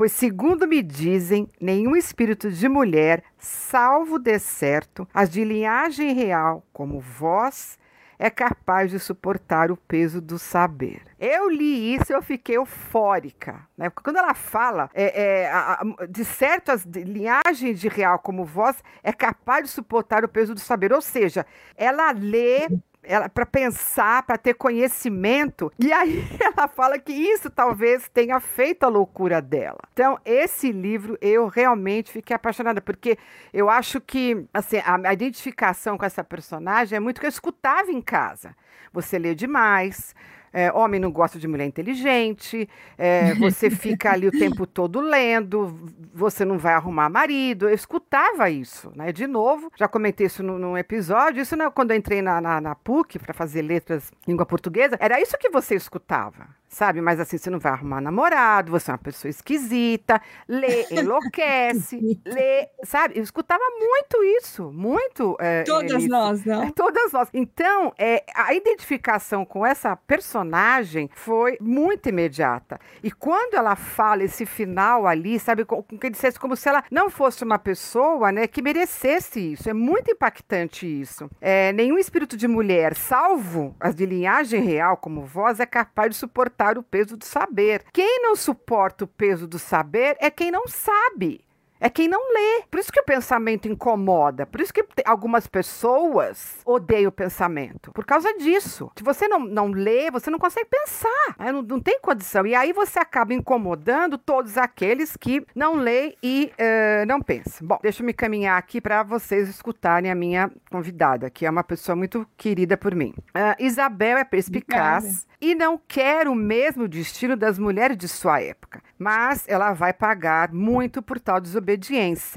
Pois, 0.00 0.12
segundo 0.12 0.66
me 0.66 0.82
dizem, 0.82 1.46
nenhum 1.60 1.94
espírito 1.94 2.50
de 2.50 2.66
mulher, 2.70 3.22
salvo 3.36 4.18
de 4.18 4.38
certo, 4.38 5.06
as 5.12 5.28
de 5.28 5.44
linhagem 5.44 6.14
real, 6.14 6.64
como 6.72 6.98
vós, 6.98 7.78
é 8.18 8.30
capaz 8.30 8.90
de 8.90 8.98
suportar 8.98 9.70
o 9.70 9.76
peso 9.76 10.18
do 10.18 10.38
saber. 10.38 11.02
Eu 11.18 11.50
li 11.50 11.94
isso 11.94 12.10
e 12.10 12.14
eu 12.14 12.22
fiquei 12.22 12.56
eufórica. 12.56 13.68
Né? 13.76 13.90
Quando 13.90 14.16
ela 14.16 14.32
fala 14.32 14.88
é, 14.94 15.22
é, 15.42 15.50
a, 15.50 15.82
a, 15.82 16.06
de 16.06 16.24
certas 16.24 16.86
linhagens 16.86 17.78
de 17.78 17.88
real 17.88 18.18
como 18.20 18.42
vós, 18.42 18.82
é 19.02 19.12
capaz 19.12 19.64
de 19.64 19.70
suportar 19.70 20.24
o 20.24 20.28
peso 20.28 20.54
do 20.54 20.60
saber. 20.60 20.94
Ou 20.94 21.02
seja, 21.02 21.44
ela 21.76 22.10
lê 22.12 22.68
ela 23.02 23.28
para 23.28 23.46
pensar, 23.46 24.22
para 24.22 24.36
ter 24.36 24.54
conhecimento. 24.54 25.72
E 25.78 25.92
aí 25.92 26.24
ela 26.40 26.68
fala 26.68 26.98
que 26.98 27.12
isso 27.12 27.50
talvez 27.50 28.08
tenha 28.08 28.38
feito 28.40 28.84
a 28.84 28.88
loucura 28.88 29.40
dela. 29.40 29.80
Então, 29.92 30.18
esse 30.24 30.70
livro 30.70 31.16
eu 31.20 31.46
realmente 31.46 32.12
fiquei 32.12 32.34
apaixonada 32.34 32.80
porque 32.80 33.18
eu 33.52 33.68
acho 33.68 34.00
que 34.00 34.46
assim, 34.52 34.78
a, 34.84 35.12
identificação 35.12 35.96
com 35.96 36.04
essa 36.04 36.22
personagem 36.22 36.96
é 36.96 37.00
muito 37.00 37.20
que 37.20 37.26
eu 37.26 37.30
escutava 37.30 37.90
em 37.90 38.00
casa. 38.00 38.54
Você 38.92 39.18
lê 39.18 39.34
demais, 39.34 40.14
é, 40.52 40.72
homem 40.72 41.00
não 41.00 41.10
gosta 41.10 41.38
de 41.38 41.46
mulher 41.46 41.66
inteligente, 41.66 42.68
é, 42.98 43.34
você 43.34 43.68
fica 43.70 44.12
ali 44.12 44.26
o 44.26 44.32
tempo 44.32 44.66
todo 44.66 45.00
lendo, 45.00 45.78
você 46.12 46.44
não 46.44 46.58
vai 46.58 46.74
arrumar 46.74 47.08
marido. 47.08 47.68
Eu 47.68 47.74
escutava 47.74 48.50
isso, 48.50 48.92
né? 48.94 49.12
De 49.12 49.26
novo, 49.26 49.70
já 49.76 49.88
comentei 49.88 50.26
isso 50.26 50.42
no, 50.42 50.58
num 50.58 50.76
episódio. 50.76 51.40
Isso 51.40 51.56
né, 51.56 51.70
quando 51.70 51.92
eu 51.92 51.96
entrei 51.96 52.22
na, 52.22 52.40
na, 52.40 52.60
na 52.60 52.74
PUC 52.74 53.18
para 53.18 53.34
fazer 53.34 53.62
letras 53.62 54.12
língua 54.26 54.46
portuguesa, 54.46 54.96
era 55.00 55.20
isso 55.20 55.36
que 55.38 55.50
você 55.50 55.74
escutava 55.74 56.59
sabe? 56.70 57.00
Mas 57.00 57.18
assim, 57.18 57.36
você 57.36 57.50
não 57.50 57.58
vai 57.58 57.72
arrumar 57.72 58.00
namorado, 58.00 58.70
você 58.70 58.90
é 58.90 58.92
uma 58.92 58.98
pessoa 58.98 59.28
esquisita, 59.28 60.22
lê, 60.48 60.86
enlouquece, 60.90 62.20
lê, 62.24 62.68
sabe? 62.84 63.18
Eu 63.18 63.22
escutava 63.22 63.62
muito 63.78 64.22
isso, 64.38 64.70
muito. 64.72 65.36
É, 65.40 65.64
todas 65.64 66.06
nós, 66.06 66.44
não? 66.44 66.62
É, 66.62 66.70
todas 66.74 67.12
nós. 67.12 67.28
Então, 67.34 67.92
é, 67.98 68.24
a 68.34 68.54
identificação 68.54 69.44
com 69.44 69.66
essa 69.66 69.96
personagem 69.96 71.10
foi 71.12 71.58
muito 71.60 72.08
imediata. 72.08 72.78
E 73.02 73.10
quando 73.10 73.54
ela 73.54 73.74
fala 73.74 74.22
esse 74.22 74.46
final 74.46 75.06
ali, 75.06 75.38
sabe, 75.40 75.64
com 75.64 75.82
que 75.82 76.08
dissesse 76.08 76.38
como 76.38 76.54
se 76.56 76.68
ela 76.68 76.84
não 76.90 77.10
fosse 77.10 77.42
uma 77.42 77.58
pessoa, 77.58 78.30
né, 78.30 78.46
que 78.46 78.62
merecesse 78.62 79.52
isso. 79.52 79.68
É 79.68 79.72
muito 79.72 80.10
impactante 80.10 80.86
isso. 80.86 81.28
É, 81.40 81.72
nenhum 81.72 81.98
espírito 81.98 82.36
de 82.36 82.46
mulher, 82.46 82.94
salvo 82.94 83.74
as 83.80 83.94
de 83.94 84.06
linhagem 84.06 84.62
real 84.62 84.96
como 84.96 85.22
vós, 85.22 85.58
é 85.58 85.66
capaz 85.66 86.10
de 86.10 86.16
suportar 86.16 86.59
suportar 86.60 86.76
o 86.76 86.82
peso 86.82 87.16
do 87.16 87.24
saber. 87.24 87.84
Quem 87.92 88.22
não 88.22 88.36
suporta 88.36 89.04
o 89.04 89.08
peso 89.08 89.48
do 89.48 89.58
saber 89.58 90.16
é 90.20 90.30
quem 90.30 90.50
não 90.50 90.68
sabe. 90.68 91.42
É 91.80 91.88
quem 91.88 92.06
não 92.06 92.20
lê. 92.32 92.62
Por 92.70 92.78
isso 92.78 92.92
que 92.92 93.00
o 93.00 93.04
pensamento 93.04 93.66
incomoda. 93.66 94.44
Por 94.46 94.60
isso 94.60 94.72
que 94.72 94.84
algumas 95.04 95.46
pessoas 95.46 96.58
odeiam 96.64 97.08
o 97.08 97.12
pensamento. 97.12 97.90
Por 97.92 98.04
causa 98.04 98.32
disso. 98.34 98.90
Se 98.96 99.02
você 99.02 99.26
não, 99.26 99.40
não 99.40 99.68
lê, 99.68 100.10
você 100.10 100.30
não 100.30 100.38
consegue 100.38 100.68
pensar. 100.68 101.36
Né? 101.38 101.50
Não, 101.50 101.62
não 101.62 101.80
tem 101.80 101.98
condição. 102.00 102.46
E 102.46 102.54
aí 102.54 102.72
você 102.72 102.98
acaba 102.98 103.32
incomodando 103.32 104.18
todos 104.18 104.58
aqueles 104.58 105.16
que 105.16 105.44
não 105.54 105.74
lê 105.74 106.16
e 106.22 106.52
uh, 106.52 107.06
não 107.06 107.20
pensam. 107.20 107.66
Bom, 107.66 107.78
deixa 107.82 108.02
eu 108.02 108.06
me 108.06 108.12
caminhar 108.12 108.58
aqui 108.58 108.80
para 108.80 109.02
vocês 109.02 109.48
escutarem 109.48 110.10
a 110.10 110.14
minha 110.14 110.50
convidada, 110.70 111.30
que 111.30 111.46
é 111.46 111.50
uma 111.50 111.64
pessoa 111.64 111.96
muito 111.96 112.26
querida 112.36 112.76
por 112.76 112.94
mim. 112.94 113.14
Uh, 113.28 113.56
Isabel 113.58 114.18
é 114.18 114.24
perspicaz. 114.24 115.04
Obrigada 115.04 115.30
e 115.40 115.54
não 115.54 115.80
quer 115.88 116.28
o 116.28 116.34
mesmo 116.34 116.86
destino 116.86 117.34
das 117.34 117.58
mulheres 117.58 117.96
de 117.96 118.06
sua 118.06 118.42
época, 118.42 118.82
mas 118.98 119.44
ela 119.48 119.72
vai 119.72 119.92
pagar 119.92 120.52
muito 120.52 121.00
por 121.00 121.18
tal 121.18 121.40
desobediência, 121.40 121.69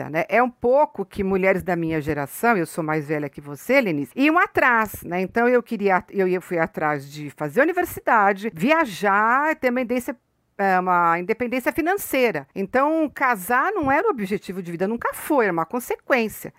né? 0.09 0.25
É 0.29 0.41
um 0.41 0.49
pouco 0.49 1.05
que 1.05 1.23
mulheres 1.23 1.63
da 1.63 1.75
minha 1.75 2.01
geração, 2.01 2.57
eu 2.57 2.65
sou 2.65 2.83
mais 2.83 3.07
velha 3.07 3.29
que 3.29 3.41
você, 3.41 3.79
Lenice, 3.81 4.11
iam 4.15 4.37
atrás, 4.37 5.03
né? 5.03 5.21
Então 5.21 5.47
eu 5.47 5.61
queria, 5.61 6.03
eu 6.09 6.41
fui 6.41 6.57
atrás 6.57 7.11
de 7.11 7.29
fazer 7.29 7.61
universidade, 7.61 8.51
viajar, 8.53 9.55
ter 9.55 9.69
uma 9.69 9.81
independência 9.81 10.15
uma 10.79 11.19
independência 11.19 11.71
financeira. 11.71 12.47
Então, 12.55 13.09
casar 13.13 13.71
não 13.71 13.91
era 13.91 14.07
o 14.07 14.11
objetivo 14.11 14.61
de 14.61 14.71
vida, 14.71 14.87
nunca 14.87 15.13
foi, 15.13 15.45
era 15.45 15.53
uma 15.53 15.65
consequência. 15.65 16.53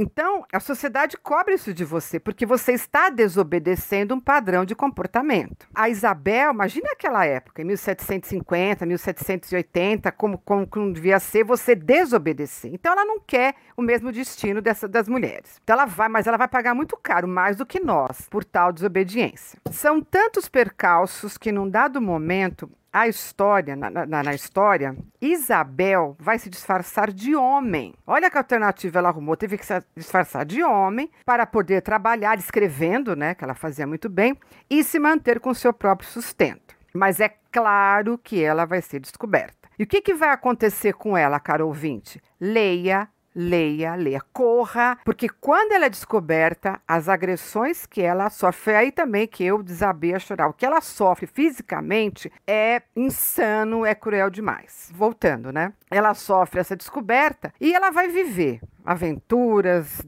Então, 0.00 0.44
a 0.52 0.60
sociedade 0.60 1.16
cobra 1.16 1.52
isso 1.52 1.74
de 1.74 1.84
você, 1.84 2.20
porque 2.20 2.46
você 2.46 2.70
está 2.70 3.10
desobedecendo 3.10 4.14
um 4.14 4.20
padrão 4.20 4.64
de 4.64 4.76
comportamento. 4.76 5.66
A 5.74 5.88
Isabel, 5.88 6.52
imagina 6.52 6.88
aquela 6.92 7.26
época, 7.26 7.62
em 7.62 7.64
1750, 7.64 8.86
1780, 8.86 10.12
como, 10.12 10.38
como, 10.38 10.64
como 10.68 10.92
devia 10.92 11.18
ser 11.18 11.42
você 11.42 11.74
desobedecer. 11.74 12.72
Então, 12.72 12.92
ela 12.92 13.04
não 13.04 13.18
quer 13.18 13.56
o 13.76 13.82
mesmo 13.82 14.12
destino 14.12 14.62
dessa, 14.62 14.86
das 14.86 15.08
mulheres. 15.08 15.58
Então, 15.64 15.74
ela 15.74 15.84
vai, 15.84 16.08
mas 16.08 16.28
ela 16.28 16.36
vai 16.36 16.46
pagar 16.46 16.76
muito 16.76 16.96
caro, 16.96 17.26
mais 17.26 17.56
do 17.56 17.66
que 17.66 17.80
nós, 17.80 18.28
por 18.30 18.44
tal 18.44 18.72
desobediência. 18.72 19.58
São 19.72 20.00
tantos 20.00 20.48
percalços 20.48 21.36
que, 21.36 21.50
num 21.50 21.68
dado 21.68 22.00
momento, 22.00 22.70
a 22.92 23.06
história, 23.06 23.76
na, 23.76 23.90
na, 23.90 24.06
na, 24.06 24.34
história, 24.34 24.96
Isabel 25.20 26.16
vai 26.18 26.38
se 26.38 26.48
disfarçar 26.48 27.12
de 27.12 27.36
homem. 27.36 27.94
Olha 28.06 28.30
que 28.30 28.38
alternativa 28.38 28.98
ela 28.98 29.08
arrumou. 29.10 29.36
Teve 29.36 29.58
que 29.58 29.66
se 29.66 29.82
disfarçar 29.96 30.44
de 30.44 30.62
homem 30.62 31.10
para 31.24 31.46
poder 31.46 31.82
trabalhar 31.82 32.38
escrevendo, 32.38 33.14
né? 33.14 33.34
Que 33.34 33.44
ela 33.44 33.54
fazia 33.54 33.86
muito 33.86 34.08
bem, 34.08 34.36
e 34.70 34.82
se 34.82 34.98
manter 34.98 35.40
com 35.40 35.52
seu 35.52 35.72
próprio 35.72 36.08
sustento. 36.08 36.76
Mas 36.94 37.20
é 37.20 37.28
claro 37.52 38.18
que 38.18 38.42
ela 38.42 38.64
vai 38.64 38.80
ser 38.80 39.00
descoberta. 39.00 39.68
E 39.78 39.84
o 39.84 39.86
que, 39.86 40.00
que 40.00 40.14
vai 40.14 40.30
acontecer 40.30 40.94
com 40.94 41.16
ela, 41.16 41.38
caro 41.38 41.66
ouvinte? 41.66 42.20
Leia 42.40 43.08
leia, 43.40 43.94
leia, 43.94 44.20
corra, 44.32 44.98
porque 45.04 45.28
quando 45.28 45.70
ela 45.70 45.86
é 45.86 45.88
descoberta, 45.88 46.80
as 46.88 47.08
agressões 47.08 47.86
que 47.86 48.02
ela 48.02 48.28
sofre, 48.30 48.74
aí 48.74 48.90
também 48.90 49.28
que 49.28 49.44
eu 49.44 49.62
desabei 49.62 50.12
a 50.12 50.18
chorar. 50.18 50.48
O 50.48 50.52
que 50.52 50.66
ela 50.66 50.80
sofre 50.80 51.24
fisicamente 51.24 52.32
é 52.44 52.82
insano, 52.96 53.86
é 53.86 53.94
cruel 53.94 54.28
demais. 54.28 54.90
Voltando, 54.92 55.52
né? 55.52 55.72
Ela 55.88 56.14
sofre 56.14 56.58
essa 56.58 56.74
descoberta 56.74 57.52
e 57.60 57.72
ela 57.72 57.90
vai 57.90 58.08
viver 58.08 58.60
aventuras, 58.84 60.02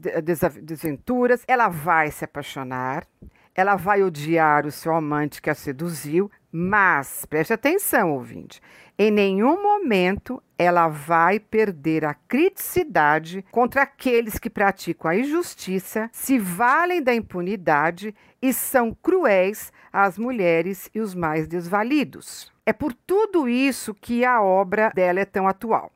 desventuras, 0.61 1.43
ela 1.47 1.69
vai 1.69 2.11
se 2.11 2.25
apaixonar, 2.25 3.07
ela 3.55 3.75
vai 3.75 4.03
odiar 4.03 4.65
o 4.65 4.71
seu 4.71 4.93
amante 4.93 5.41
que 5.41 5.49
a 5.49 5.55
seduziu, 5.55 6.29
mas 6.51 7.25
preste 7.25 7.53
atenção, 7.53 8.11
ouvinte, 8.11 8.61
em 8.97 9.09
nenhum 9.09 9.61
momento 9.61 10.41
ela 10.61 10.87
vai 10.87 11.39
perder 11.39 12.05
a 12.05 12.13
criticidade 12.13 13.43
contra 13.51 13.81
aqueles 13.81 14.37
que 14.37 14.49
praticam 14.49 15.09
a 15.09 15.15
injustiça, 15.15 16.09
se 16.13 16.37
valem 16.37 17.01
da 17.01 17.13
impunidade 17.15 18.13
e 18.41 18.53
são 18.53 18.95
cruéis 19.01 19.73
às 19.91 20.17
mulheres 20.17 20.89
e 20.93 20.99
os 20.99 21.15
mais 21.15 21.47
desvalidos. 21.47 22.51
É 22.65 22.71
por 22.71 22.93
tudo 22.93 23.49
isso 23.49 23.93
que 23.93 24.23
a 24.23 24.41
obra 24.41 24.91
dela 24.93 25.19
é 25.19 25.25
tão 25.25 25.47
atual. 25.47 25.91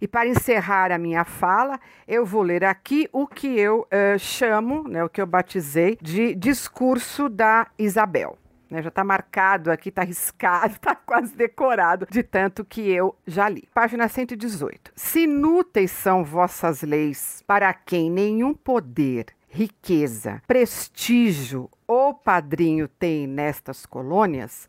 E 0.00 0.08
para 0.08 0.26
encerrar 0.26 0.90
a 0.90 0.98
minha 0.98 1.24
fala, 1.24 1.78
eu 2.08 2.24
vou 2.24 2.42
ler 2.42 2.64
aqui 2.64 3.08
o 3.12 3.26
que 3.26 3.58
eu 3.58 3.80
uh, 3.82 4.18
chamo, 4.18 4.88
né, 4.88 5.04
o 5.04 5.08
que 5.08 5.20
eu 5.20 5.26
batizei 5.26 5.96
de 6.00 6.34
discurso 6.34 7.28
da 7.28 7.66
Isabel. 7.78 8.36
Né, 8.70 8.82
já 8.82 8.88
está 8.88 9.02
marcado 9.02 9.70
aqui, 9.70 9.88
está 9.88 10.04
riscado, 10.04 10.74
está 10.74 10.94
quase 11.04 11.34
decorado 11.34 12.06
de 12.08 12.22
tanto 12.22 12.64
que 12.64 12.88
eu 12.88 13.16
já 13.26 13.48
li. 13.48 13.68
Página 13.74 14.08
118. 14.08 14.92
Se 14.94 15.24
inúteis 15.24 15.90
são 15.90 16.22
vossas 16.22 16.82
leis, 16.82 17.42
para 17.46 17.74
quem 17.74 18.08
nenhum 18.08 18.54
poder, 18.54 19.26
riqueza, 19.48 20.40
prestígio 20.46 21.68
ou 21.86 22.14
padrinho 22.14 22.86
tem 22.86 23.26
nestas 23.26 23.84
colônias, 23.84 24.68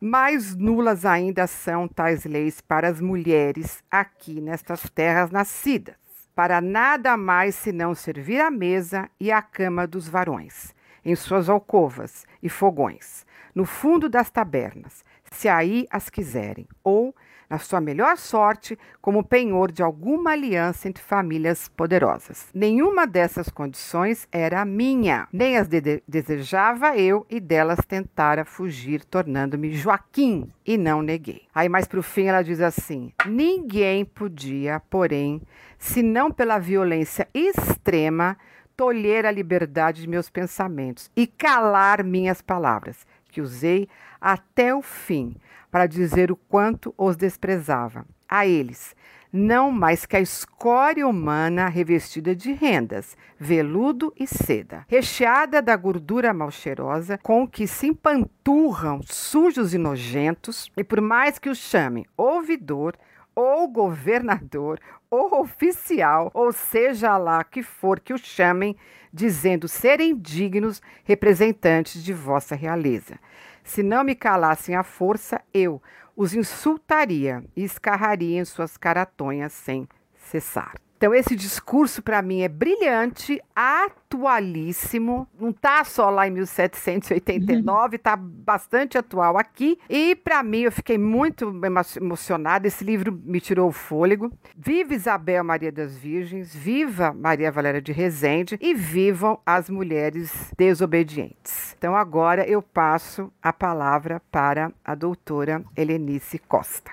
mais 0.00 0.54
nulas 0.54 1.06
ainda 1.06 1.46
são 1.46 1.88
tais 1.88 2.24
leis 2.24 2.60
para 2.60 2.88
as 2.88 3.00
mulheres 3.00 3.82
aqui 3.90 4.40
nestas 4.40 4.90
terras 4.90 5.30
nascidas, 5.30 5.94
para 6.34 6.60
nada 6.60 7.16
mais 7.16 7.54
senão 7.54 7.94
servir 7.94 8.40
a 8.40 8.50
mesa 8.50 9.08
e 9.18 9.32
a 9.32 9.40
cama 9.40 9.86
dos 9.86 10.08
varões, 10.08 10.74
em 11.04 11.14
suas 11.14 11.48
alcovas 11.48 12.26
e 12.42 12.48
fogões, 12.48 13.24
no 13.56 13.64
fundo 13.64 14.06
das 14.06 14.30
tabernas, 14.30 15.02
se 15.32 15.48
aí 15.48 15.86
as 15.90 16.10
quiserem, 16.10 16.68
ou, 16.84 17.16
na 17.48 17.58
sua 17.58 17.80
melhor 17.80 18.18
sorte, 18.18 18.78
como 19.00 19.24
penhor 19.24 19.72
de 19.72 19.82
alguma 19.82 20.32
aliança 20.32 20.86
entre 20.86 21.02
famílias 21.02 21.66
poderosas. 21.66 22.48
Nenhuma 22.52 23.06
dessas 23.06 23.48
condições 23.48 24.28
era 24.30 24.62
minha, 24.66 25.26
nem 25.32 25.56
as 25.56 25.68
de 25.68 26.02
desejava 26.06 26.98
eu 26.98 27.24
e 27.30 27.40
delas 27.40 27.78
tentara 27.88 28.44
fugir, 28.44 29.02
tornando-me 29.06 29.72
Joaquim, 29.72 30.52
e 30.66 30.76
não 30.76 31.00
neguei. 31.00 31.42
Aí 31.54 31.68
mais 31.68 31.86
para 31.86 32.00
o 32.00 32.02
fim 32.02 32.26
ela 32.26 32.42
diz 32.42 32.60
assim: 32.60 33.10
ninguém 33.24 34.04
podia, 34.04 34.82
porém, 34.90 35.40
se 35.78 36.02
não 36.02 36.30
pela 36.30 36.58
violência 36.58 37.26
extrema, 37.32 38.36
tolher 38.76 39.24
a 39.24 39.30
liberdade 39.30 40.02
de 40.02 40.08
meus 40.08 40.28
pensamentos 40.28 41.10
e 41.16 41.26
calar 41.26 42.04
minhas 42.04 42.42
palavras 42.42 43.06
que 43.36 43.42
usei 43.42 43.86
até 44.18 44.74
o 44.74 44.80
fim 44.80 45.36
para 45.70 45.86
dizer 45.86 46.32
o 46.32 46.36
quanto 46.36 46.94
os 46.96 47.16
desprezava. 47.16 48.06
a 48.26 48.46
eles, 48.46 48.96
não 49.30 49.70
mais 49.70 50.04
que 50.04 50.16
a 50.16 50.20
escória 50.20 51.06
humana 51.06 51.68
revestida 51.68 52.34
de 52.34 52.50
rendas, 52.52 53.16
veludo 53.38 54.12
e 54.18 54.26
seda, 54.26 54.84
recheada 54.88 55.60
da 55.60 55.76
gordura 55.76 56.32
mal 56.32 56.50
cheirosa, 56.50 57.18
com 57.22 57.46
que 57.46 57.68
se 57.68 57.86
empanturram 57.86 59.00
sujos 59.04 59.74
e 59.74 59.78
nojentos, 59.78 60.72
e 60.76 60.82
por 60.82 61.00
mais 61.00 61.38
que 61.38 61.50
o 61.50 61.54
chamem 61.54 62.04
ouvidor, 62.16 62.96
ou 63.34 63.68
governador, 63.68 64.80
ou 65.10 65.40
oficial, 65.40 66.30
ou 66.34 66.52
seja 66.52 67.16
lá 67.16 67.42
que 67.44 67.62
for 67.62 68.00
que 68.00 68.12
o 68.12 68.18
chamem, 68.18 68.76
dizendo 69.12 69.68
serem 69.68 70.16
dignos 70.16 70.82
representantes 71.04 72.02
de 72.02 72.12
vossa 72.12 72.54
realeza. 72.54 73.18
Se 73.64 73.82
não 73.82 74.04
me 74.04 74.14
calassem 74.14 74.74
à 74.74 74.82
força, 74.82 75.40
eu 75.52 75.82
os 76.16 76.34
insultaria 76.34 77.44
e 77.54 77.64
escarraria 77.64 78.40
em 78.40 78.44
suas 78.44 78.76
caratonhas 78.76 79.52
sem 79.52 79.88
cessar. 80.16 80.85
Então, 80.96 81.14
esse 81.14 81.36
discurso 81.36 82.02
para 82.02 82.22
mim 82.22 82.40
é 82.40 82.48
brilhante, 82.48 83.38
atualíssimo. 83.54 85.28
Não 85.38 85.50
está 85.50 85.84
só 85.84 86.08
lá 86.08 86.26
em 86.26 86.30
1789, 86.30 87.96
está 87.96 88.16
bastante 88.16 88.96
atual 88.96 89.36
aqui. 89.36 89.78
E 89.90 90.16
para 90.16 90.42
mim, 90.42 90.60
eu 90.60 90.72
fiquei 90.72 90.96
muito 90.96 91.52
emocionada. 92.00 92.66
Esse 92.66 92.82
livro 92.82 93.12
me 93.12 93.40
tirou 93.40 93.68
o 93.68 93.72
fôlego. 93.72 94.32
Viva 94.56 94.94
Isabel 94.94 95.44
Maria 95.44 95.70
das 95.70 95.96
Virgens, 95.98 96.54
viva 96.54 97.12
Maria 97.12 97.52
Valéria 97.52 97.82
de 97.82 97.92
Rezende 97.92 98.56
e 98.58 98.74
vivam 98.74 99.38
as 99.44 99.68
mulheres 99.68 100.50
desobedientes. 100.56 101.74
Então, 101.76 101.94
agora 101.94 102.48
eu 102.48 102.62
passo 102.62 103.30
a 103.42 103.52
palavra 103.52 104.22
para 104.30 104.72
a 104.82 104.94
doutora 104.94 105.62
Helenice 105.76 106.38
Costa. 106.38 106.90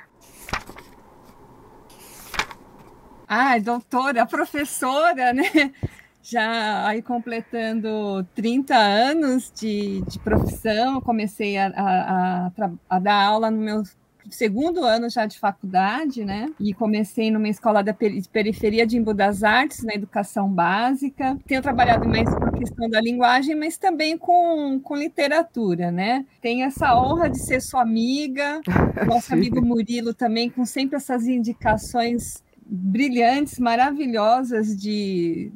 Ah, 3.36 3.58
doutora, 3.58 4.28
professora, 4.28 5.34
né? 5.34 5.74
Já 6.22 6.88
aí 6.88 7.02
completando 7.02 8.24
30 8.36 8.75
anos 8.75 9.52
de, 9.52 10.04
de 10.08 10.20
profissão, 10.20 11.02
comecei 11.02 11.58
a, 11.58 11.66
a, 11.75 12.48
a, 12.48 12.72
a 12.88 13.00
dar 13.00 13.25
aula 13.25 13.50
no 13.50 13.58
meu 13.58 13.84
segundo 14.30 14.86
ano 14.86 15.10
já 15.10 15.25
de 15.25 15.40
faculdade, 15.40 16.24
né? 16.24 16.46
E 16.60 16.75
comecei 16.75 17.32
numa 17.32 17.50
escola 17.50 17.82
de 17.82 17.92
periferia 18.32 18.86
de 18.86 18.98
Embu 18.98 19.16
das 19.16 19.44
Artes, 19.44 19.84
na 19.84 19.96
educação 19.96 20.48
básica. 20.48 21.36
Tenho 21.48 21.63
trabalhado 21.63 22.08
mais 22.08 22.30
com 22.30 22.46
a 22.46 22.52
questão 22.52 22.88
da 22.88 23.02
linguagem, 23.02 23.56
mas 23.56 23.80
também 23.80 24.16
com, 24.16 24.80
com 24.80 24.96
literatura, 24.96 25.90
né? 25.90 26.24
Tenho 26.40 26.66
essa 26.66 26.96
honra 26.96 27.32
de 27.32 27.40
ser 27.40 27.62
sua 27.62 27.82
amiga, 27.82 28.62
nosso 29.08 29.34
amigo 29.34 29.60
Murilo 29.60 30.13
também, 30.13 30.52
com 30.52 30.68
sempre 30.68 30.98
essas 30.98 31.25
indicações 31.25 32.44
brilhantes, 32.65 33.60
maravilhosas 33.60 34.75
de, 34.77 35.51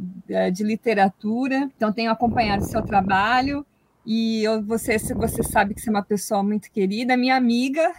de 0.54 0.64
literatura. 0.64 1.70
Então, 1.76 1.92
tenho 1.92 2.12
acompanhado 2.12 2.64
seu 2.66 2.82
trabalho 2.82 3.66
e 4.06 4.44
eu, 4.44 4.64
você, 4.64 4.98
você 4.98 5.44
sabe 5.44 5.74
que 5.74 5.82
você 5.82 5.90
é 5.90 5.92
uma 5.92 6.04
pessoa 6.04 6.42
muito 6.42 6.72
querida, 6.72 7.18
minha 7.18 7.36
amiga 7.36 7.94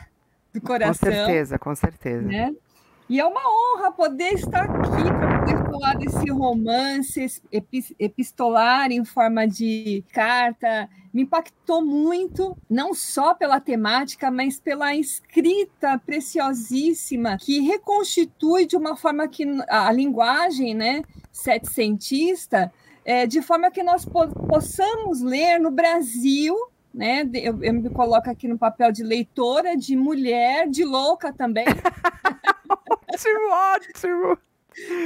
do 0.55 0.61
coração. 0.61 1.09
Com 1.09 1.15
certeza, 1.15 1.59
com 1.59 1.75
certeza. 1.75 2.27
Né? 2.27 2.55
E 3.09 3.21
é 3.21 3.25
uma 3.25 3.41
honra 3.41 3.93
poder 3.93 4.35
estar 4.35 4.65
aqui 4.65 5.05
para 5.05 5.38
falar 5.79 5.95
desse 5.95 6.31
romance 6.31 7.43
epistolar 7.99 8.91
em 8.91 9.05
forma 9.05 9.47
de 9.47 10.05
carta. 10.13 10.89
Me 11.13 11.23
impactou 11.23 11.85
muito, 11.85 12.57
não 12.69 12.93
só 12.93 13.35
pela 13.35 13.61
temática, 13.61 14.31
mas 14.31 14.61
pela 14.61 14.95
escrita 14.95 15.99
preciosíssima 16.05 17.39
que 17.39 17.61
reconstitui 17.61 18.67
de 18.67 18.77
uma 18.77 18.97
forma 18.97 19.29
que 19.29 19.45
a 19.69 19.91
linguagem, 19.93 20.75
né, 20.75 21.03
setecentista, 21.31 22.73
é, 23.05 23.27
de 23.27 23.41
forma 23.41 23.71
que 23.71 23.83
nós 23.83 24.05
po 24.05 24.29
possamos 24.47 25.23
ler 25.23 25.59
no 25.59 25.71
Brasil 25.71 26.55
né? 26.93 27.23
Eu, 27.35 27.63
eu, 27.63 27.75
me 27.75 27.89
coloco 27.91 28.29
aqui 28.29 28.49
no 28.49 28.59
papel 28.59 28.91
de 28.91 29.05
leitora, 29.05 29.77
de 29.77 29.95
mulher, 29.95 30.69
de 30.69 30.85
louca 30.85 31.33
também. 31.33 31.67
ótimo, 32.69 33.53
ótimo. 33.53 34.48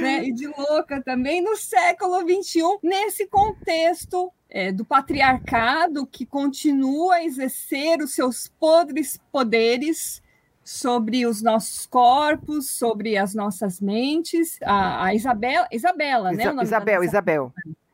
Né? 0.01 0.25
E 0.25 0.33
de 0.33 0.47
louca 0.47 1.01
também 1.01 1.41
no 1.41 1.55
século 1.55 2.19
XXI, 2.21 2.61
nesse 2.81 3.27
contexto 3.27 4.31
é, 4.49 4.71
do 4.71 4.85
patriarcado 4.85 6.05
que 6.05 6.25
continua 6.25 7.15
a 7.15 7.23
exercer 7.23 7.99
os 7.99 8.13
seus 8.13 8.47
podres 8.59 9.19
poderes 9.31 10.21
sobre 10.63 11.25
os 11.25 11.41
nossos 11.41 11.85
corpos, 11.85 12.69
sobre 12.69 13.17
as 13.17 13.33
nossas 13.33 13.81
mentes. 13.81 14.57
A, 14.61 15.05
a 15.05 15.15
Isabela, 15.15 15.67
Isabela, 15.71 16.33
Isa, 16.33 16.53
né? 16.53 16.63
Isabel, 16.63 17.03
Isabel. 17.03 17.53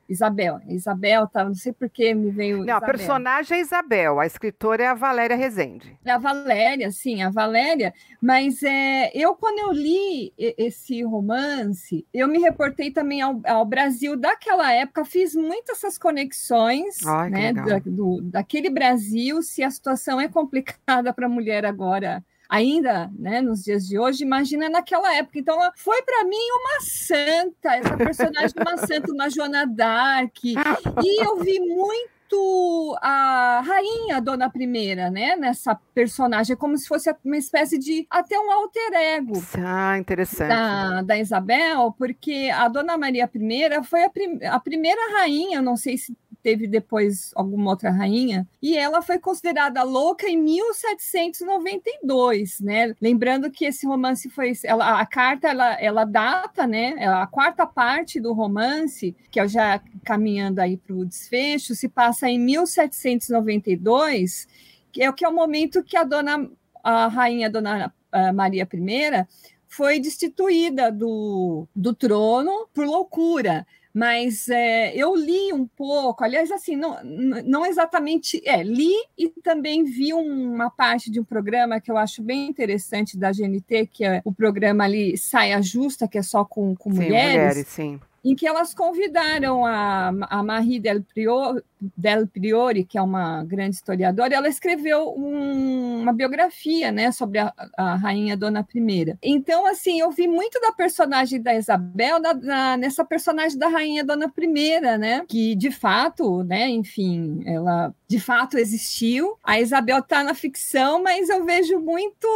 Isabel. 0.09 0.59
Isabel, 0.67 1.27
tá, 1.27 1.43
não 1.43 1.55
sei 1.55 1.71
por 1.71 1.89
que 1.89 2.13
me 2.13 2.31
veio. 2.31 2.57
Não, 2.57 2.63
Isabel. 2.63 2.77
a 2.77 2.91
personagem 2.91 3.57
é 3.57 3.61
Isabel, 3.61 4.19
a 4.19 4.25
escritora 4.25 4.83
é 4.83 4.87
a 4.87 4.93
Valéria 4.93 5.35
Rezende. 5.35 5.97
É 6.03 6.11
a 6.11 6.17
Valéria, 6.17 6.91
sim, 6.91 7.21
a 7.21 7.29
Valéria. 7.29 7.93
Mas 8.21 8.61
é, 8.63 9.11
eu, 9.13 9.35
quando 9.35 9.59
eu 9.59 9.71
li 9.71 10.33
esse 10.37 11.03
romance, 11.03 12.05
eu 12.13 12.27
me 12.27 12.39
reportei 12.39 12.91
também 12.91 13.21
ao, 13.21 13.39
ao 13.45 13.65
Brasil 13.65 14.17
daquela 14.17 14.71
época, 14.71 15.05
fiz 15.05 15.35
muitas 15.35 15.79
essas 15.79 15.97
conexões, 15.97 17.05
Ai, 17.05 17.29
né? 17.29 17.53
Da, 17.53 17.79
do, 17.79 18.21
daquele 18.21 18.69
Brasil, 18.69 19.41
se 19.41 19.63
a 19.63 19.71
situação 19.71 20.19
é 20.19 20.27
complicada 20.27 21.13
para 21.13 21.25
a 21.25 21.29
mulher 21.29 21.65
agora 21.65 22.23
ainda 22.49 23.11
né, 23.17 23.39
nos 23.41 23.63
dias 23.63 23.87
de 23.87 23.99
hoje, 23.99 24.23
imagina 24.23 24.67
naquela 24.67 25.15
época. 25.15 25.37
Então, 25.37 25.55
ela 25.61 25.71
foi 25.75 26.01
para 26.01 26.25
mim 26.25 26.35
uma 26.35 26.81
santa, 26.81 27.75
essa 27.75 27.95
personagem 27.95 28.55
uma 28.59 28.77
santa, 28.85 29.13
uma 29.13 29.29
Joana 29.29 29.67
Dark. 29.67 30.35
E 31.03 31.23
eu 31.23 31.37
vi 31.37 31.59
muito 31.59 32.97
a 33.01 33.61
rainha 33.65 34.21
Dona 34.21 34.49
Primeira, 34.49 35.09
né? 35.09 35.35
Nessa 35.35 35.75
personagem, 35.93 36.55
como 36.55 36.77
se 36.77 36.87
fosse 36.87 37.13
uma 37.23 37.37
espécie 37.37 37.77
de 37.77 38.05
até 38.09 38.39
um 38.39 38.51
alter 38.51 38.93
ego. 38.93 39.33
Ah, 39.57 39.97
interessante. 39.97 40.49
Da, 40.49 41.01
da 41.01 41.17
Isabel, 41.17 41.93
porque 41.97 42.51
a 42.53 42.67
Dona 42.67 42.97
Maria 42.97 43.29
I 43.33 43.83
foi 43.83 44.03
a, 44.03 44.09
prim 44.09 44.39
a 44.43 44.59
primeira 44.59 45.01
rainha, 45.19 45.61
não 45.61 45.75
sei 45.75 45.97
se 45.97 46.15
teve 46.41 46.67
depois 46.67 47.31
alguma 47.35 47.71
outra 47.71 47.91
rainha, 47.91 48.47
e 48.61 48.77
ela 48.77 49.01
foi 49.01 49.19
considerada 49.19 49.83
louca 49.83 50.27
em 50.27 50.37
1792, 50.37 52.59
né? 52.59 52.95
Lembrando 53.01 53.51
que 53.51 53.65
esse 53.65 53.85
romance 53.85 54.29
foi, 54.29 54.53
ela, 54.63 54.99
a 54.99 55.05
carta 55.05 55.47
ela, 55.47 55.73
ela 55.79 56.05
data, 56.05 56.65
né? 56.65 56.95
A 57.05 57.27
quarta 57.27 57.65
parte 57.65 58.19
do 58.19 58.33
romance, 58.33 59.15
que 59.31 59.39
é 59.39 59.47
já 59.47 59.81
caminhando 60.03 60.59
aí 60.59 60.77
para 60.77 60.95
o 60.95 61.05
desfecho, 61.05 61.75
se 61.75 61.89
passa 61.89 62.29
em 62.29 62.39
1792, 62.39 64.47
que 64.91 65.03
é 65.03 65.09
o 65.09 65.13
que 65.13 65.25
é 65.25 65.29
o 65.29 65.33
momento 65.33 65.83
que 65.83 65.97
a 65.97 66.03
dona 66.03 66.49
a 66.83 67.07
rainha 67.07 67.49
Dona 67.49 67.93
Maria 68.33 68.67
I 68.71 69.27
foi 69.67 69.99
destituída 69.99 70.91
do, 70.91 71.67
do 71.75 71.93
trono 71.93 72.67
por 72.73 72.85
loucura 72.85 73.65
mas 73.93 74.47
é, 74.49 74.95
eu 74.95 75.15
li 75.15 75.51
um 75.51 75.65
pouco, 75.65 76.23
aliás, 76.23 76.51
assim, 76.51 76.75
não, 76.75 77.03
não 77.03 77.65
exatamente, 77.65 78.41
é, 78.45 78.61
li 78.63 78.93
e 79.17 79.29
também 79.41 79.83
vi 79.83 80.13
uma 80.13 80.69
parte 80.69 81.09
de 81.09 81.19
um 81.19 81.23
programa 81.23 81.81
que 81.81 81.91
eu 81.91 81.97
acho 81.97 82.21
bem 82.21 82.47
interessante 82.47 83.17
da 83.17 83.31
GNT, 83.31 83.87
que 83.87 84.05
é 84.05 84.21
o 84.23 84.33
programa 84.33 84.83
ali 84.83 85.17
Saia 85.17 85.61
Justa, 85.61 86.07
que 86.07 86.17
é 86.17 86.21
só 86.23 86.45
com, 86.45 86.75
com 86.75 86.91
sim, 86.91 86.97
mulheres. 86.97 87.33
mulheres 87.33 87.67
sim 87.67 87.99
em 88.23 88.35
que 88.35 88.47
elas 88.47 88.73
convidaram 88.73 89.65
a, 89.65 90.09
a 90.29 90.43
Marie 90.43 90.79
Del 90.79 91.01
Priori, 91.03 91.61
Del 91.95 92.27
Priori, 92.27 92.83
que 92.83 92.97
é 92.97 93.01
uma 93.01 93.43
grande 93.45 93.75
historiadora, 93.75 94.35
ela 94.35 94.49
escreveu 94.49 95.13
um, 95.17 96.01
uma 96.01 96.11
biografia 96.11 96.91
né, 96.91 97.11
sobre 97.11 97.39
a, 97.39 97.53
a, 97.77 97.95
rainha 97.95 98.35
Dona 98.35 98.67
I. 98.75 99.15
Então, 99.23 99.65
assim, 99.65 99.99
eu 99.99 100.11
vi 100.11 100.27
muito 100.27 100.59
da 100.59 100.73
personagem 100.73 101.41
da 101.41 101.55
Isabel 101.55 102.19
na, 102.19 102.33
na, 102.33 102.77
nessa 102.77 103.05
personagem 103.05 103.57
da 103.57 103.69
rainha 103.69 104.03
Dona 104.03 104.31
I, 104.37 104.81
né? 104.97 105.23
Que, 105.27 105.55
de 105.55 105.71
fato, 105.71 106.43
né, 106.43 106.67
enfim, 106.67 107.41
ela 107.45 107.93
de 108.07 108.19
fato 108.19 108.57
existiu. 108.57 109.37
A 109.43 109.59
Isabel 109.61 109.99
está 109.99 110.23
na 110.23 110.33
ficção, 110.33 111.01
mas 111.01 111.29
eu 111.29 111.45
vejo 111.45 111.79
muito 111.79 112.27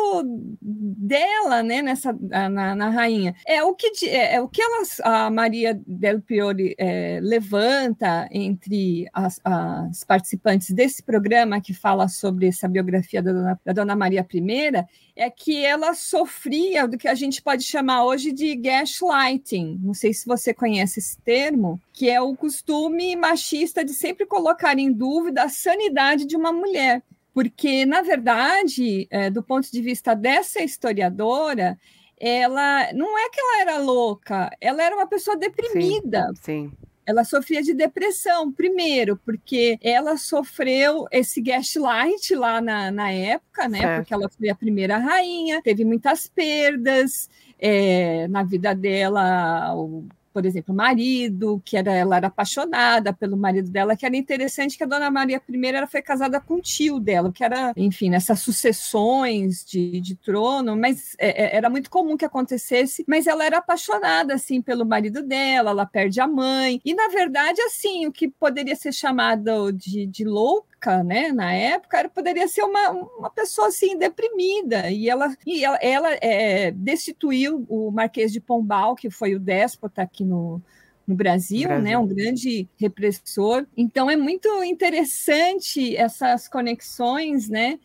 dela, 0.61 1.63
né, 1.63 1.81
nessa 1.81 2.15
na, 2.21 2.75
na 2.75 2.89
rainha. 2.89 3.35
É 3.45 3.61
o 3.63 3.73
que 3.73 3.91
é, 4.07 4.35
é, 4.35 4.41
o 4.41 4.47
que 4.47 4.61
elas, 4.61 5.01
a 5.01 5.29
Maria 5.29 5.72
del 5.85 6.21
Priori 6.21 6.75
é, 6.77 7.19
levanta 7.21 8.27
entre 8.31 9.07
as, 9.13 9.39
as, 9.43 10.03
participantes 10.03 10.71
desse 10.71 11.03
programa 11.03 11.61
que 11.61 11.73
fala 11.73 12.07
sobre 12.07 12.47
essa 12.47 12.67
biografia 12.67 13.21
da 13.21 13.31
Dona, 13.31 13.59
da 13.65 13.73
Dona 13.73 13.95
Maria 13.95 14.25
I 14.33 14.85
é 15.15 15.29
que 15.29 15.63
ela 15.63 15.93
sofria 15.93 16.87
do 16.87 16.97
que 16.97 17.07
a 17.07 17.13
gente 17.13 17.41
pode 17.41 17.63
chamar 17.63 18.05
hoje 18.05 18.31
de 18.31 18.55
gaslighting. 18.55 19.79
Não 19.81 19.93
sei 19.93 20.13
se 20.13 20.25
você 20.25 20.53
conhece 20.53 20.99
esse 20.99 21.17
termo, 21.19 21.79
que 21.91 22.09
é 22.09 22.19
o 22.19 22.35
costume 22.35 23.15
machista 23.15 23.85
de 23.85 23.93
sempre 23.93 24.25
colocar 24.25 24.77
em 24.79 24.91
dúvida 24.91 25.43
a 25.43 25.49
sanidade 25.49 26.25
de 26.25 26.35
uma 26.35 26.51
mulher. 26.51 27.03
Porque, 27.33 27.85
na 27.85 28.01
verdade, 28.01 29.07
é, 29.09 29.29
do 29.29 29.41
ponto 29.41 29.71
de 29.71 29.81
vista 29.81 30.15
dessa 30.15 30.63
historiadora, 30.63 31.77
ela 32.25 32.93
não 32.93 33.19
é 33.19 33.29
que 33.29 33.39
ela 33.39 33.61
era 33.61 33.77
louca, 33.79 34.49
ela 34.61 34.81
era 34.81 34.95
uma 34.95 35.07
pessoa 35.07 35.35
deprimida. 35.35 36.27
Sim. 36.41 36.69
sim 36.69 36.71
ela 37.05 37.23
sofria 37.23 37.61
de 37.61 37.73
depressão, 37.73 38.51
primeiro, 38.51 39.17
porque 39.25 39.77
ela 39.81 40.17
sofreu 40.17 41.05
esse 41.11 41.41
gaslight 41.41 42.33
lá 42.33 42.61
na, 42.61 42.91
na 42.91 43.11
época, 43.11 43.67
né? 43.67 43.79
Certo. 43.79 43.97
Porque 43.97 44.13
ela 44.13 44.29
foi 44.29 44.49
a 44.49 44.55
primeira 44.55 44.97
rainha, 44.97 45.61
teve 45.61 45.83
muitas 45.83 46.27
perdas 46.27 47.29
é, 47.59 48.27
na 48.29 48.43
vida 48.43 48.73
dela. 48.73 49.75
O 49.75 50.05
por 50.33 50.45
exemplo, 50.45 50.73
o 50.73 50.77
marido, 50.77 51.61
que 51.63 51.77
era, 51.77 51.93
ela 51.93 52.17
era 52.17 52.27
apaixonada 52.27 53.13
pelo 53.13 53.37
marido 53.37 53.69
dela, 53.69 53.95
que 53.95 54.05
era 54.05 54.17
interessante 54.17 54.77
que 54.77 54.83
a 54.83 54.87
Dona 54.87 55.11
Maria 55.11 55.41
I 55.47 55.65
ela 55.67 55.87
foi 55.87 56.01
casada 56.01 56.39
com 56.39 56.55
o 56.55 56.61
tio 56.61 56.99
dela, 56.99 57.31
que 57.31 57.43
era, 57.43 57.73
enfim, 57.77 58.09
nessas 58.09 58.39
sucessões 58.39 59.63
de, 59.63 60.01
de 60.01 60.15
trono, 60.15 60.75
mas 60.75 61.15
é, 61.19 61.43
é, 61.43 61.57
era 61.57 61.69
muito 61.69 61.89
comum 61.89 62.17
que 62.17 62.25
acontecesse, 62.25 63.05
mas 63.07 63.27
ela 63.27 63.45
era 63.45 63.59
apaixonada, 63.59 64.33
assim, 64.33 64.61
pelo 64.61 64.85
marido 64.85 65.21
dela, 65.21 65.71
ela 65.71 65.85
perde 65.85 66.19
a 66.19 66.27
mãe, 66.27 66.81
e 66.83 66.93
na 66.93 67.07
verdade, 67.09 67.61
assim, 67.61 68.07
o 68.07 68.11
que 68.11 68.27
poderia 68.27 68.75
ser 68.75 68.91
chamado 68.91 69.71
de, 69.71 70.05
de 70.07 70.25
louco 70.25 70.72
né, 71.03 71.31
na 71.31 71.53
época, 71.53 71.99
ela 71.99 72.09
poderia 72.09 72.47
ser 72.47 72.63
uma, 72.63 72.91
uma 72.91 73.29
pessoa 73.29 73.67
assim 73.67 73.97
deprimida. 73.97 74.89
E 74.89 75.09
ela, 75.09 75.35
e 75.45 75.63
ela, 75.63 75.77
ela 75.81 76.09
é, 76.21 76.71
destituiu 76.71 77.65
o 77.69 77.91
Marquês 77.91 78.31
de 78.31 78.39
Pombal, 78.39 78.95
que 78.95 79.09
foi 79.09 79.35
o 79.35 79.39
déspota 79.39 80.01
aqui 80.01 80.23
no, 80.25 80.61
no 81.07 81.15
Brasil, 81.15 81.67
Brasil, 81.67 81.83
né, 81.83 81.97
um 81.97 82.07
grande 82.07 82.67
repressor. 82.77 83.65
Então 83.75 84.09
é 84.09 84.15
muito 84.15 84.63
interessante 84.63 85.95
essas 85.95 86.47
conexões, 86.47 87.49
né, 87.49 87.79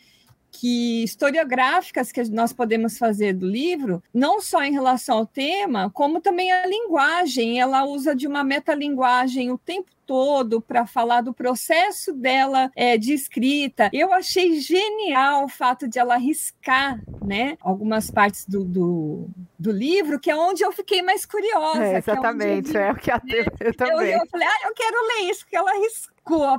que 0.51 1.05
historiográficas 1.05 2.11
que 2.11 2.23
nós 2.31 2.53
podemos 2.53 2.99
fazer 2.99 3.35
do 3.35 3.47
livro, 3.47 4.03
não 4.13 4.41
só 4.41 4.63
em 4.65 4.73
relação 4.73 5.19
ao 5.19 5.27
tema, 5.27 5.91
como 5.91 6.21
também 6.21 6.51
a 6.51 6.67
linguagem. 6.67 7.61
Ela 7.61 7.85
usa 7.85 8.15
de 8.15 8.27
uma 8.27 8.43
metalinguagem 8.43 9.51
o 9.53 9.59
tempo 9.59 9.91
todo 10.09 10.63
para 10.63 10.87
falar 10.87 11.21
do 11.21 11.35
processo 11.35 12.15
dela 12.15 12.73
é, 12.75 12.97
de 12.97 13.13
escrita. 13.13 13.91
Eu 13.93 14.11
achei 14.11 14.59
genial 14.59 15.45
o 15.45 15.49
fato 15.49 15.87
de 15.87 15.99
ela 15.99 16.17
riscar 16.17 16.99
né, 17.23 17.59
algumas 17.61 18.11
partes 18.11 18.47
do, 18.47 18.65
do, 18.65 19.29
do 19.59 19.71
livro, 19.71 20.19
que 20.19 20.31
é 20.31 20.35
onde 20.35 20.65
eu 20.65 20.73
fiquei 20.73 21.03
mais 21.03 21.27
curiosa. 21.27 21.85
É, 21.85 21.99
exatamente, 21.99 22.75
é, 22.75 22.89
é, 22.89 22.93
o 22.93 22.97
que 22.97 23.11
a 23.11 23.21
né? 23.23 23.45
eu 23.61 23.77
também. 23.77 24.13
Eu, 24.13 24.21
eu 24.21 24.27
falei, 24.31 24.49
ah, 24.49 24.67
eu 24.67 24.75
quero 24.75 24.97
ler 24.97 25.31
isso, 25.31 25.41
porque 25.41 25.57
ela 25.57 25.73
riscou 25.75 26.59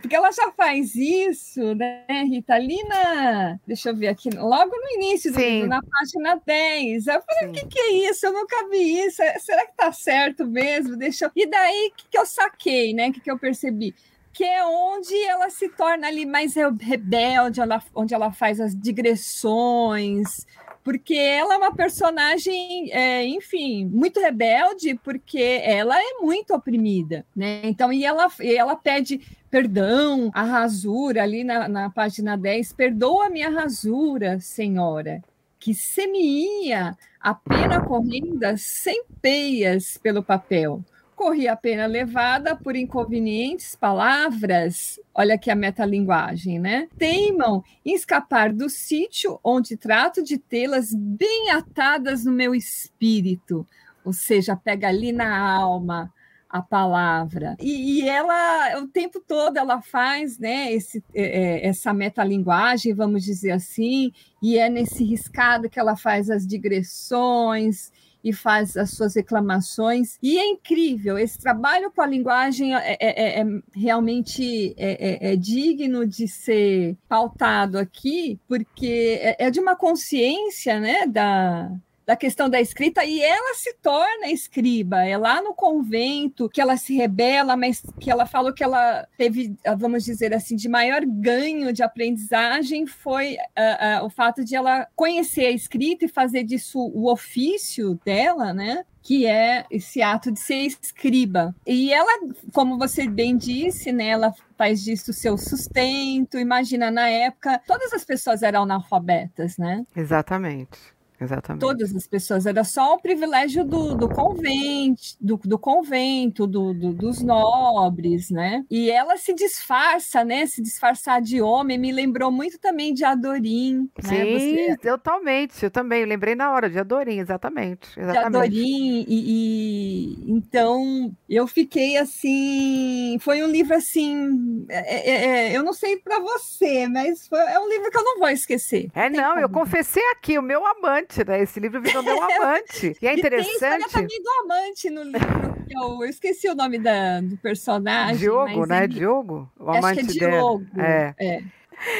porque 0.00 0.14
ela 0.14 0.30
já 0.32 0.50
faz 0.52 0.94
isso, 0.94 1.74
né, 1.74 2.04
Rita? 2.24 2.54
Ali 2.54 2.82
na. 2.84 3.58
Deixa 3.66 3.90
eu 3.90 3.96
ver 3.96 4.08
aqui, 4.08 4.30
logo 4.30 4.72
no 4.76 5.02
início 5.02 5.32
do 5.32 5.38
Sim. 5.38 5.50
livro, 5.50 5.68
na 5.68 5.80
página 5.82 6.40
10. 6.44 7.06
Eu 7.06 7.22
falei, 7.22 7.44
Sim. 7.44 7.48
o 7.48 7.52
que, 7.52 7.66
que 7.66 7.78
é 7.78 7.92
isso? 8.10 8.26
Eu 8.26 8.32
nunca 8.32 8.68
vi 8.68 9.04
isso. 9.04 9.22
É, 9.22 9.38
será 9.38 9.66
que 9.66 9.76
tá 9.76 9.92
certo 9.92 10.46
mesmo? 10.46 10.96
Deixa 10.96 11.26
eu... 11.26 11.30
E 11.34 11.46
daí, 11.46 11.90
o 11.92 11.96
que, 11.96 12.08
que 12.10 12.18
eu 12.18 12.26
saquei, 12.26 12.92
né? 12.92 13.08
O 13.08 13.12
que, 13.12 13.20
que 13.20 13.30
eu 13.30 13.38
percebi? 13.38 13.94
que 14.32 14.44
é 14.44 14.64
onde 14.64 15.14
ela 15.24 15.50
se 15.50 15.68
torna 15.68 16.06
ali 16.06 16.24
mais 16.24 16.54
rebelde, 16.80 17.60
ela, 17.60 17.82
onde 17.94 18.14
ela 18.14 18.32
faz 18.32 18.60
as 18.60 18.74
digressões, 18.74 20.46
porque 20.84 21.14
ela 21.14 21.54
é 21.54 21.56
uma 21.56 21.74
personagem, 21.74 22.90
é, 22.92 23.24
enfim, 23.24 23.86
muito 23.86 24.20
rebelde, 24.20 24.98
porque 25.02 25.60
ela 25.62 25.96
é 25.96 26.20
muito 26.20 26.54
oprimida, 26.54 27.24
né? 27.34 27.60
Então, 27.64 27.92
e 27.92 28.04
ela, 28.04 28.30
e 28.40 28.54
ela 28.54 28.74
pede 28.74 29.20
perdão, 29.50 30.30
a 30.32 30.42
rasura, 30.42 31.22
ali 31.22 31.44
na, 31.44 31.68
na 31.68 31.90
página 31.90 32.38
10, 32.38 32.72
perdoa 32.72 33.28
minha 33.28 33.50
rasura, 33.50 34.40
senhora, 34.40 35.22
que 35.58 35.74
semeia 35.74 36.96
a 37.20 37.34
pena 37.34 37.84
correnda 37.84 38.56
sem 38.56 39.04
peias 39.20 39.98
pelo 39.98 40.22
papel 40.22 40.82
corria 41.14 41.52
a 41.52 41.56
pena 41.56 41.86
levada 41.86 42.56
por 42.56 42.74
inconvenientes 42.74 43.76
palavras, 43.76 44.98
olha 45.14 45.34
aqui 45.34 45.50
a 45.50 45.54
metalinguagem, 45.54 46.58
né? 46.58 46.88
Teimam 46.98 47.62
em 47.84 47.94
escapar 47.94 48.52
do 48.52 48.68
sítio 48.68 49.38
onde 49.44 49.76
trato 49.76 50.22
de 50.22 50.38
tê-las 50.38 50.92
bem 50.94 51.50
atadas 51.50 52.24
no 52.24 52.32
meu 52.32 52.54
espírito, 52.54 53.66
ou 54.04 54.12
seja, 54.12 54.56
pega 54.56 54.88
ali 54.88 55.12
na 55.12 55.38
alma 55.38 56.12
a 56.52 56.60
palavra. 56.60 57.56
E, 57.58 58.02
e, 58.02 58.08
ela, 58.08 58.78
o 58.78 58.86
tempo 58.86 59.18
todo, 59.26 59.56
ela 59.56 59.80
faz 59.80 60.38
né, 60.38 60.70
esse, 60.70 61.02
é, 61.14 61.22
é 61.22 61.66
essa 61.66 61.94
metalinguagem, 61.94 62.92
vamos 62.92 63.24
dizer 63.24 63.52
assim, 63.52 64.12
e 64.42 64.58
é 64.58 64.68
nesse 64.68 65.02
riscado 65.02 65.70
que 65.70 65.80
ela 65.80 65.96
faz 65.96 66.28
as 66.28 66.46
digressões 66.46 67.90
e 68.22 68.32
faz 68.32 68.76
as 68.76 68.90
suas 68.90 69.14
reclamações. 69.14 70.18
E 70.22 70.38
é 70.38 70.46
incrível, 70.46 71.18
esse 71.18 71.38
trabalho 71.38 71.90
com 71.90 72.02
a 72.02 72.06
linguagem 72.06 72.74
é, 72.74 72.96
é, 72.98 72.98
é, 73.00 73.40
é 73.40 73.44
realmente 73.74 74.74
é, 74.76 75.28
é, 75.28 75.32
é, 75.32 75.36
digno 75.36 76.06
de 76.06 76.28
ser 76.28 76.96
pautado 77.08 77.78
aqui, 77.78 78.38
porque 78.48 79.18
é, 79.38 79.50
de 79.50 79.60
uma 79.60 79.76
consciência 79.76 80.78
né, 80.78 81.06
da, 81.06 81.70
da 82.06 82.16
questão 82.16 82.48
da 82.48 82.60
escrita 82.60 83.04
e 83.04 83.20
ela 83.22 83.54
se 83.54 83.74
torna 83.74 84.28
escriba. 84.28 85.04
É 85.04 85.16
lá 85.16 85.42
no 85.42 85.54
convento 85.54 86.48
que 86.48 86.60
ela 86.60 86.76
se 86.76 86.96
rebela, 86.96 87.56
mas 87.56 87.82
que 88.00 88.10
ela 88.10 88.26
falou 88.26 88.52
que 88.52 88.64
ela 88.64 89.06
teve, 89.16 89.54
vamos 89.78 90.04
dizer 90.04 90.34
assim, 90.34 90.56
de 90.56 90.68
maior 90.68 91.04
ganho 91.04 91.72
de 91.72 91.82
aprendizagem 91.82 92.86
foi 92.86 93.34
uh, 93.34 94.02
uh, 94.02 94.06
o 94.06 94.10
fato 94.10 94.44
de 94.44 94.54
ela 94.56 94.86
conhecer 94.94 95.46
a 95.46 95.50
escrita 95.50 96.04
e 96.04 96.08
fazer 96.08 96.44
disso 96.44 96.78
o 96.78 97.10
ofício 97.10 97.98
dela, 98.04 98.52
né? 98.52 98.84
que 99.02 99.26
é 99.26 99.66
esse 99.68 100.00
ato 100.00 100.30
de 100.30 100.38
ser 100.38 100.64
escriba. 100.64 101.54
E 101.66 101.92
ela, 101.92 102.20
como 102.52 102.78
você 102.78 103.08
bem 103.08 103.36
disse, 103.36 103.90
né, 103.90 104.06
ela 104.06 104.32
faz 104.56 104.82
disso 104.82 105.12
seu 105.12 105.36
sustento. 105.36 106.38
Imagina, 106.38 106.88
na 106.90 107.08
época, 107.08 107.60
todas 107.66 107.92
as 107.92 108.04
pessoas 108.04 108.42
eram 108.42 108.62
analfabetas, 108.62 109.58
né? 109.58 109.84
Exatamente. 109.96 110.78
Exatamente. 111.22 111.60
Todas 111.60 111.94
as 111.94 112.06
pessoas, 112.06 112.46
era 112.46 112.64
só 112.64 112.94
o 112.94 113.00
privilégio 113.00 113.64
do, 113.64 113.94
do 113.94 114.08
convento, 114.08 115.02
do, 115.20 115.36
do 115.36 115.58
convento, 115.58 116.46
do, 116.46 116.74
do, 116.74 116.92
dos 116.92 117.22
nobres, 117.22 118.30
né? 118.30 118.64
E 118.70 118.90
ela 118.90 119.16
se 119.16 119.32
disfarça, 119.34 120.24
né? 120.24 120.46
Se 120.46 120.60
disfarçar 120.60 121.22
de 121.22 121.40
homem, 121.40 121.78
me 121.78 121.92
lembrou 121.92 122.30
muito 122.30 122.58
também 122.58 122.92
de 122.92 123.04
Adorim. 123.04 123.88
Né? 124.02 124.08
Sim, 124.08 124.54
né? 124.54 124.76
Você... 124.76 124.76
totalmente. 124.78 125.62
Eu 125.62 125.70
também 125.70 126.02
eu 126.02 126.08
lembrei 126.08 126.34
na 126.34 126.50
hora 126.52 126.68
de 126.68 126.78
Adorim, 126.78 127.18
exatamente. 127.18 127.88
exatamente. 127.98 128.30
De 128.30 128.36
Adorim, 128.36 129.04
e, 129.08 130.24
e, 130.28 130.32
então 130.32 131.14
eu 131.28 131.46
fiquei 131.46 131.96
assim. 131.96 133.16
Foi 133.20 133.42
um 133.42 133.50
livro 133.50 133.76
assim. 133.76 134.66
É, 134.68 135.10
é, 135.10 135.26
é 135.50 135.56
eu 135.56 135.62
não 135.62 135.72
sei 135.72 135.98
para 135.98 136.18
você, 136.18 136.88
mas 136.88 137.28
foi, 137.28 137.38
é 137.38 137.58
um 137.60 137.68
livro 137.68 137.90
que 137.90 137.96
eu 137.96 138.04
não 138.04 138.18
vou 138.18 138.28
esquecer. 138.28 138.90
É, 138.94 139.08
não, 139.08 139.38
eu 139.38 139.48
confessei 139.48 140.02
aqui, 140.12 140.38
o 140.38 140.42
meu 140.42 140.66
amante 140.66 141.11
amante, 141.12 141.24
né? 141.24 141.42
Esse 141.42 141.60
livro 141.60 141.80
virou 141.82 142.02
meu 142.02 142.16
amante. 142.22 142.96
E 143.00 143.06
é 143.06 143.14
interessante. 143.14 143.84
E 143.84 143.92
tem 143.92 144.08
também 144.08 144.22
do 144.22 144.30
amante 144.44 144.90
no 144.90 145.02
livro. 145.02 145.52
Eu, 145.68 146.02
eu 146.02 146.04
esqueci 146.04 146.48
o 146.48 146.54
nome 146.54 146.78
da, 146.78 147.20
do 147.20 147.36
personagem. 147.36 148.16
Diogo, 148.16 148.66
né? 148.66 148.84
Ele... 148.84 148.94
Diogo? 148.94 149.50
O 149.58 149.70
amante 149.70 150.00
Acho 150.00 150.18
que 150.18 150.24
é 150.24 150.28
Diogo. 150.30 150.66
É. 150.78 151.14
é. 151.18 151.42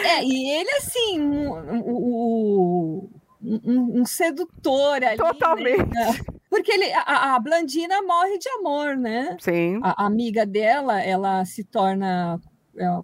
É, 0.05 0.23
e 0.23 0.51
ele, 0.51 0.71
assim, 0.77 1.21
o, 1.21 3.11
um, 3.43 4.01
um, 4.01 4.05
sedutor 4.05 5.03
ali. 5.03 5.07
Né? 5.07 5.17
Totalmente. 5.17 5.93
Né? 5.93 6.21
Porque 6.49 6.71
ele, 6.71 6.93
a, 6.93 7.35
a, 7.35 7.39
Blandina 7.41 8.01
morre 8.03 8.39
de 8.39 8.49
amor, 8.51 8.97
né? 8.97 9.37
Sim. 9.41 9.81
A, 9.83 10.05
a 10.05 10.07
amiga 10.07 10.47
dela, 10.47 11.03
ela 11.03 11.45
se 11.45 11.65
torna 11.65 12.39
é, 12.39 12.52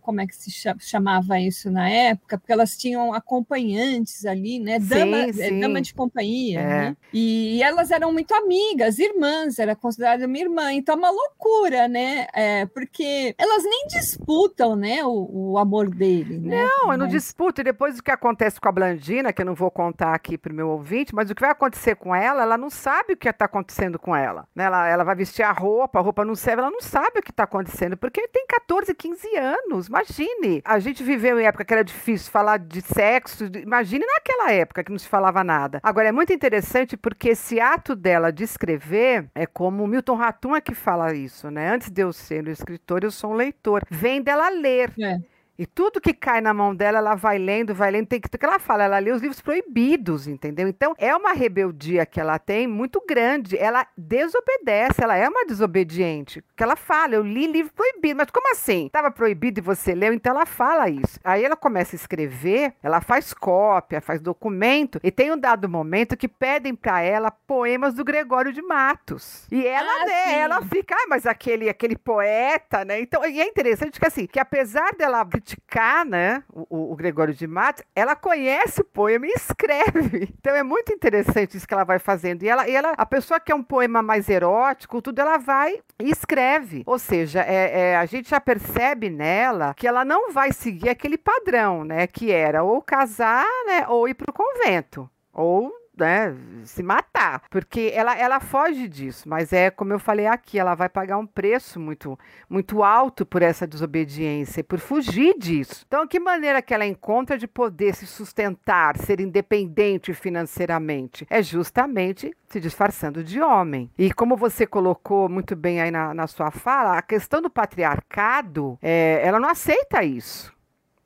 como 0.03 0.21
é 0.21 0.27
que 0.27 0.35
se 0.35 0.51
chamava 0.79 1.39
isso 1.39 1.71
na 1.71 1.89
época, 1.89 2.39
porque 2.39 2.53
elas 2.53 2.77
tinham 2.77 3.13
acompanhantes 3.13 4.25
ali, 4.25 4.59
né? 4.59 4.79
Dama, 4.79 5.33
sim, 5.33 5.43
é, 5.43 5.49
sim. 5.49 5.61
dama 5.61 5.81
de 5.81 5.95
companhia, 5.95 6.61
é. 6.61 6.67
né? 6.67 6.97
E 7.13 7.63
elas 7.63 7.91
eram 7.91 8.13
muito 8.13 8.33
amigas, 8.35 8.99
irmãs, 8.99 9.59
era 9.59 9.75
considerada 9.75 10.27
uma 10.27 10.39
irmã, 10.39 10.73
então 10.73 10.95
é 10.95 10.99
uma 10.99 11.11
loucura, 11.11 11.89
né? 11.89 12.27
É, 12.35 12.67
porque 12.67 13.35
elas 13.39 13.65
nem 13.65 13.87
disputam, 13.89 14.77
né, 14.77 15.05
o, 15.05 15.53
o 15.53 15.59
amor 15.59 15.91
dele, 15.91 16.39
né? 16.39 16.65
Não, 16.65 16.93
eu 16.93 16.99
não 16.99 17.07
disputo, 17.07 17.61
e 17.61 17.65
depois 17.65 17.99
o 17.99 18.03
que 18.03 18.11
acontece 18.11 18.61
com 18.61 18.69
a 18.69 18.73
Blandina, 18.73 19.33
que 19.33 19.43
eu 19.43 19.47
não 19.47 19.55
vou 19.55 19.71
contar 19.71 20.15
aqui 20.15 20.39
para 20.39 20.53
o 20.53 20.57
meu 20.57 20.69
ouvinte, 20.69 21.15
mas 21.15 21.31
o 21.31 21.35
que 21.35 21.41
vai 21.41 21.51
acontecer 21.51 21.97
com 21.97 22.15
ela, 22.15 22.43
ela 22.43 22.59
não 22.59 22.71
sabe 22.71 23.13
o 23.13 23.17
que 23.17 23.29
está 23.29 23.45
acontecendo 23.45 23.99
com 23.99 24.15
ela, 24.15 24.47
né? 24.55 24.65
Ela, 24.65 24.89
ela 24.89 25.05
vai 25.05 25.15
vestir 25.15 25.43
a 25.43 25.53
roupa, 25.53 25.99
a 25.99 26.03
roupa 26.03 26.25
não 26.25 26.35
serve, 26.35 26.63
ela 26.63 26.71
não 26.71 26.81
sabe 26.81 27.19
o 27.19 27.23
que 27.23 27.31
está 27.31 27.45
acontecendo, 27.45 27.97
porque 27.97 28.27
tem 28.29 28.47
14, 28.47 28.95
15 28.95 29.37
anos, 29.37 29.58
anos. 29.64 29.88
Imagine. 29.88 30.62
A 30.64 30.79
gente 30.79 31.03
viveu 31.03 31.38
em 31.40 31.47
época 31.47 31.64
que 31.64 31.73
era 31.73 31.85
difícil 31.85 32.31
falar 32.31 32.59
de 32.59 32.81
sexo. 32.81 33.44
Imagine 33.44 34.05
naquela 34.05 34.53
época 34.53 34.85
que 34.85 34.90
não 34.90 34.99
se 34.99 35.09
falava 35.09 35.42
nada. 35.44 35.81
Agora, 35.83 36.09
é 36.09 36.12
muito 36.12 36.33
interessante 36.33 36.97
porque 36.97 37.31
esse 37.31 37.61
ato 37.61 37.94
dela 37.94 38.33
de 38.33 38.44
escrever 38.44 39.29
é 39.35 39.47
como 39.47 39.85
o 39.85 39.87
Milton 39.87 40.14
Ratum 40.14 40.57
é 40.57 40.61
que 40.61 40.75
fala 40.75 41.14
isso, 41.14 41.51
né? 41.51 41.75
Antes 41.75 41.90
de 41.90 42.03
eu 42.03 42.12
ser 42.12 42.47
um 42.47 42.51
escritor, 42.51 43.05
eu 43.05 43.11
sou 43.11 43.33
um 43.33 43.35
leitor. 43.35 43.83
Vem 43.90 44.23
dela 44.23 44.49
ler. 44.49 44.92
É. 45.01 45.18
E 45.59 45.66
tudo 45.66 46.01
que 46.01 46.14
cai 46.14 46.40
na 46.40 46.55
mão 46.55 46.73
dela, 46.73 46.99
ela 46.99 47.16
vai 47.16 47.37
lendo, 47.37 47.75
vai 47.75 47.90
lendo. 47.90 48.07
Tem 48.07 48.21
que, 48.21 48.29
que 48.29 48.44
ela 48.44 48.61
fala, 48.61 48.85
ela 48.85 48.99
lê 49.01 49.11
os 49.11 49.21
livros 49.21 49.40
proibidos, 49.40 50.29
entendeu? 50.29 50.68
Então 50.68 50.94
é 50.97 51.14
uma 51.16 51.33
rebeldia 51.33 52.07
que 52.07 52.21
ela 52.21 52.38
tem 52.38 52.68
muito 52.68 53.03
grande. 53.07 53.59
Ela 53.59 53.85
desobedece, 53.97 55.03
ela 55.03 55.16
é 55.16 55.29
uma 55.29 55.44
desobediente. 55.44 56.44
Que 56.57 56.62
ela 56.62 56.77
fala, 56.77 57.16
eu 57.16 57.23
li 57.23 57.49
livro 57.49 57.73
proibido. 57.75 58.16
Mas 58.16 58.31
como 58.31 58.53
assim? 58.53 58.87
Estava 58.87 59.11
proibido 59.11 59.59
e 59.59 59.62
você 59.62 59.97
leu? 59.97 60.12
Então 60.12 60.31
ela 60.31 60.47
fala 60.47 60.88
isso. 60.88 61.18
Aí 61.25 61.42
ela 61.42 61.57
começa 61.57 61.97
a 61.97 61.99
escrever, 61.99 62.75
ela 62.81 63.01
faz 63.01 63.35
cópia, 63.35 64.01
faz 64.01 64.21
documento. 64.21 65.01
E 65.03 65.11
tem 65.11 65.33
um 65.33 65.38
dado 65.38 65.68
momento 65.68 66.16
que 66.16 66.29
pedem 66.29 66.73
para 66.73 67.01
ela 67.01 67.33
poemas 67.33 67.94
do 67.94 68.05
Gregório 68.05 68.53
de 68.53 68.62
Matos. 68.62 69.49
E 69.51 69.66
ela 69.66 69.90
ah, 69.90 70.05
lê, 70.05 70.35
ela 70.35 70.62
fica, 70.62 70.94
ah, 70.94 71.07
mas 71.09 71.27
aquele, 71.27 71.68
aquele 71.68 71.97
poeta, 71.97 72.85
né? 72.85 73.01
Então, 73.01 73.27
e 73.27 73.40
é 73.40 73.44
interessante 73.44 73.99
que 73.99 74.07
assim, 74.07 74.27
que 74.27 74.38
apesar 74.38 74.94
dela 74.94 75.25
criticar, 75.49 76.05
né, 76.05 76.43
o, 76.53 76.93
o 76.93 76.97
Gregório 76.97 77.33
de 77.33 77.47
Matos, 77.47 77.83
ela 77.95 78.15
conhece 78.15 78.81
o 78.81 78.85
poema 78.85 79.27
e 79.27 79.31
escreve. 79.31 80.29
Então 80.39 80.55
é 80.55 80.63
muito 80.63 80.93
interessante 80.93 81.57
isso 81.57 81.67
que 81.67 81.75
ela 81.75 81.85
vai 81.85 81.99
fazendo. 81.99 82.43
E 82.43 82.49
ela, 82.49 82.69
e 82.69 82.75
ela 82.75 82.93
a 82.97 83.05
pessoa 83.05 83.41
que 83.41 83.51
é 83.51 83.55
um 83.55 83.63
poema 83.63 84.03
mais 84.03 84.29
erótico, 84.29 85.03
tudo 85.03 85.21
ela 85.21 85.37
vai 85.37 85.81
e 85.99 86.11
escreve. 86.11 86.83
Ou 86.87 86.99
seja, 86.99 87.43
é, 87.43 87.81
é, 87.81 87.97
a 87.97 88.07
gente 88.07 88.31
já 88.31 88.41
percebe 88.41 89.11
nela 89.11 89.75
que 89.75 89.87
ela 89.87 90.05
não 90.05 90.33
vai 90.33 90.53
seguir 90.53 90.89
aquele 90.89 91.19
padrão, 91.19 91.85
né, 91.85 92.07
que 92.07 92.31
era 92.31 92.63
ou 92.63 92.81
casar, 92.81 93.45
né, 93.67 93.87
ou 93.89 94.09
ir 94.09 94.15
para 94.15 94.31
o 94.31 94.33
convento 94.33 95.11
ou 95.39 95.73
né, 95.99 96.35
se 96.65 96.83
matar, 96.83 97.43
porque 97.51 97.93
ela, 97.95 98.17
ela 98.17 98.41
foge 98.41 98.89
disso, 98.89 99.29
mas 99.29 99.53
é 99.53 99.71
como 99.71 99.93
eu 99.93 99.99
falei 99.99 100.27
aqui, 100.27 100.59
ela 100.59 100.75
vai 100.75 100.89
pagar 100.89 101.19
um 101.19 101.27
preço 101.27 101.79
muito 101.81 102.19
muito 102.49 102.83
alto 102.83 103.27
por 103.27 103.43
essa 103.43 103.67
desobediência, 103.67 104.65
por 104.65 104.79
fugir 104.79 105.37
disso. 105.39 105.85
Então, 105.87 106.07
que 106.07 106.19
maneira 106.19 106.63
que 106.63 106.73
ela 106.73 106.87
encontra 106.87 107.37
de 107.37 107.47
poder 107.47 107.95
se 107.95 108.07
sustentar, 108.07 108.97
ser 108.97 109.21
independente 109.21 110.15
financeiramente? 110.15 111.27
É 111.29 111.43
justamente 111.43 112.35
se 112.49 112.61
disfarçando 112.61 113.23
de 113.23 113.41
homem. 113.41 113.91
E 113.99 114.13
como 114.13 114.37
você 114.37 114.67
colocou 114.67 115.29
muito 115.29 115.55
bem 115.55 115.81
aí 115.81 115.91
na, 115.91 116.15
na 116.15 116.27
sua 116.27 116.51
fala, 116.51 116.99
a 116.99 117.03
questão 117.03 117.43
do 117.43 117.51
patriarcado, 117.51 118.79
é, 118.81 119.21
ela 119.23 119.39
não 119.39 119.49
aceita 119.49 120.03
isso. 120.03 120.58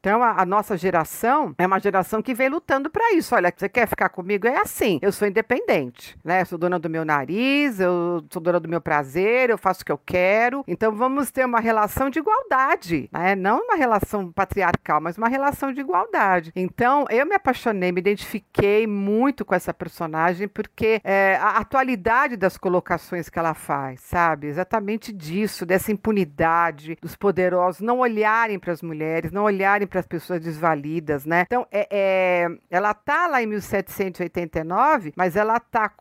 Então, 0.02 0.20
a, 0.20 0.42
a, 0.42 0.44
nossa 0.44 0.76
geração 0.76 1.54
é 1.56 1.64
uma 1.64 1.78
geração 1.78 2.20
que 2.20 2.34
vem 2.34 2.48
lutando 2.48 2.90
para 2.90 3.12
isso. 3.12 3.36
Olha, 3.36 3.54
você 3.56 3.68
quer 3.68 3.86
ficar 3.86 4.08
comigo? 4.08 4.48
É 4.48 4.60
assim. 4.60 4.98
Eu 5.00 5.12
sou 5.12 5.28
independente, 5.28 6.18
né? 6.24 6.40
Eu 6.40 6.46
sou 6.46 6.58
dona 6.58 6.76
do 6.76 6.90
meu 6.90 7.04
nariz, 7.04 7.78
eu 7.78 8.20
sou 8.28 8.42
dona 8.42 8.58
do 8.58 8.68
meu 8.68 8.80
prazer, 8.80 9.48
eu 9.48 9.56
faço 9.56 9.82
o 9.82 9.84
que 9.84 9.92
eu 9.92 10.00
quero. 10.04 10.64
Então, 10.66 10.90
vamos 10.90 11.30
ter 11.30 11.46
uma 11.46 11.60
relação 11.60 12.10
de 12.10 12.18
igualdade, 12.18 13.08
né? 13.12 13.36
Não 13.36 13.60
uma 13.60 13.76
relação 13.76 14.32
patriarcal, 14.32 15.00
mas 15.00 15.16
uma 15.16 15.28
relação 15.28 15.72
de 15.72 15.80
igualdade. 15.80 16.50
Então, 16.56 17.04
eu 17.08 17.24
me 17.24 17.36
apaixonei, 17.36 17.92
me 17.92 18.00
identifiquei 18.00 18.88
muito 18.88 19.44
com 19.44 19.54
essa 19.54 19.72
personagem, 19.72 20.48
porque 20.48 21.00
é, 21.04 21.36
a 21.40 21.58
atualidade 21.58 22.36
das 22.36 22.56
colocações 22.56 23.28
que 23.28 23.38
ela 23.38 23.54
faz, 23.54 24.00
sabe? 24.00 24.48
Exatamente 24.48 25.12
disso, 25.12 25.64
dessa 25.64 25.92
impunidade 25.92 26.98
dos 27.00 27.14
poderosos 27.14 27.80
não 27.80 28.00
olharem 28.00 28.58
para 28.58 28.72
as 28.72 28.82
mulheres, 28.82 29.30
não 29.30 29.44
olharem 29.44 29.91
para 29.92 30.00
as 30.00 30.06
pessoas 30.06 30.40
desvalidas, 30.40 31.26
né? 31.26 31.42
Então, 31.42 31.66
é, 31.70 31.86
é, 31.90 32.48
ela 32.70 32.94
tá 32.94 33.26
lá 33.26 33.42
em 33.42 33.46
1789, 33.46 35.12
mas 35.14 35.36
ela 35.36 35.60
tá 35.60 35.92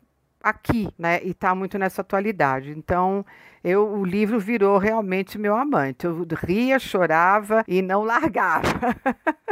aqui, 0.41 0.87
né? 0.97 1.19
E 1.23 1.33
tá 1.33 1.53
muito 1.53 1.77
nessa 1.77 2.01
atualidade. 2.01 2.71
Então, 2.71 3.25
eu, 3.63 3.87
o 3.87 4.03
livro 4.03 4.39
virou 4.39 4.77
realmente 4.77 5.37
meu 5.37 5.55
amante. 5.55 6.05
Eu 6.05 6.25
ria, 6.35 6.79
chorava 6.79 7.63
e 7.67 7.81
não 7.81 8.03
largava. 8.03 8.95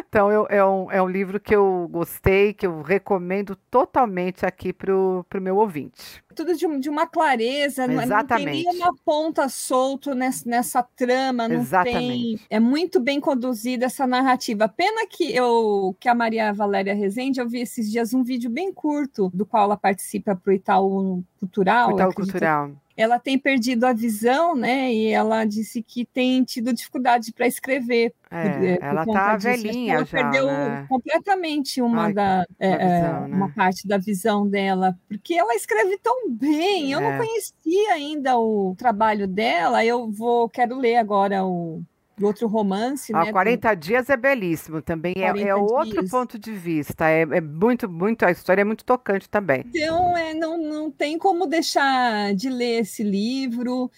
então, 0.08 0.32
eu, 0.32 0.48
é, 0.50 0.66
um, 0.66 0.92
é 0.92 1.02
um 1.02 1.08
livro 1.08 1.40
que 1.40 1.56
eu 1.56 1.88
gostei, 1.92 2.54
que 2.54 2.66
eu 2.66 2.82
recomendo 2.82 3.56
totalmente 3.70 4.46
aqui 4.46 4.74
para 4.74 4.92
o 4.94 5.26
meu 5.40 5.58
ouvinte. 5.58 6.24
Tudo 6.34 6.56
de, 6.56 6.80
de 6.80 6.90
uma 6.90 7.06
clareza, 7.06 7.86
Exatamente. 7.86 8.10
não 8.10 8.26
tem 8.26 8.46
nenhuma 8.46 8.96
ponta 9.06 9.50
solto 9.50 10.16
nessa, 10.16 10.50
nessa 10.50 10.82
trama, 10.82 11.48
não 11.48 11.58
Exatamente. 11.58 12.38
tem. 12.38 12.40
É 12.50 12.60
muito 12.60 13.00
bem 13.00 13.20
conduzida 13.20 13.86
essa 13.86 14.08
narrativa. 14.08 14.70
Pena 14.70 15.06
que 15.08 15.36
eu 15.36 15.96
que 16.00 16.08
a 16.08 16.16
Maria 16.16 16.54
Valéria 16.54 16.94
Rezende, 16.96 17.42
eu 17.42 17.50
vi 17.50 17.60
esses 17.60 17.92
dias 17.92 18.14
um 18.14 18.24
vídeo 18.24 18.50
bem 18.50 18.72
curto 18.72 19.30
do 19.34 19.46
qual 19.46 19.66
ela 19.66 19.78
participa 19.78 20.36
para 20.36 20.52
o 20.52 20.54
Itaú 20.54 21.24
Cultural. 21.40 21.92
Itaú 21.92 22.14
Cultural 22.14 22.72
ela 23.00 23.18
tem 23.18 23.40
perdido 23.40 23.86
a 23.86 23.94
visão, 23.94 24.54
né? 24.58 24.94
E 24.94 25.08
ela 25.08 25.46
disse 25.46 25.82
que 25.82 26.06
tem 26.06 26.44
tido 26.44 26.74
dificuldade 26.74 27.32
para 27.32 27.48
escrever. 27.48 28.14
É, 28.30 28.78
ela 28.82 29.04
está 29.04 29.38
velhinha 29.38 29.94
ela 29.94 30.06
já. 30.06 30.20
Ela 30.20 30.32
perdeu 30.32 30.48
né? 30.48 30.86
completamente 30.90 31.82
uma 31.82 32.08
Ai, 32.08 32.14
da 32.14 32.46
é, 32.60 32.78
visão, 32.78 33.28
né? 33.30 33.36
uma 33.38 33.50
parte 33.54 33.88
da 33.88 33.98
visão 33.98 34.46
dela, 34.46 35.00
porque 35.08 35.34
ela 35.34 35.56
escreve 35.56 35.98
tão 36.00 36.30
bem. 36.30 36.92
Eu 36.92 37.00
é. 37.00 37.10
não 37.10 37.26
conhecia 37.26 37.94
ainda 37.94 38.38
o 38.38 38.76
trabalho 38.78 39.30
dela. 39.30 39.86
Eu 39.86 40.12
vou 40.12 40.50
quero 40.50 40.78
ler 40.78 40.98
agora 40.98 41.46
o 41.46 41.82
do 42.20 42.28
outro 42.28 42.48
romance, 42.48 43.14
ah, 43.16 43.26
né? 43.26 43.32
40 43.32 43.74
dias 43.76 44.10
é 44.10 44.18
belíssimo 44.18 44.82
também, 44.82 45.14
é, 45.16 45.48
é 45.48 45.56
outro 45.56 46.08
ponto 46.10 46.38
de 46.38 46.52
vista, 46.52 47.10
é, 47.10 47.22
é, 47.22 47.42
muito, 47.42 47.90
muito, 47.90 48.26
a 48.26 48.32
história 48.32 48.62
é 48.62 48.66
muito 48.66 48.84
tocante 48.84 49.30
também. 49.30 49.64
Então, 49.74 50.18
é, 50.18 50.34
não, 50.34 50.58
não 50.58 50.92
tem 50.92 51.18
como 51.18 51.48
deixar 51.48 52.36
de 52.36 52.50
ler 52.50 52.82
esse 52.82 53.04
livro, 53.04 53.90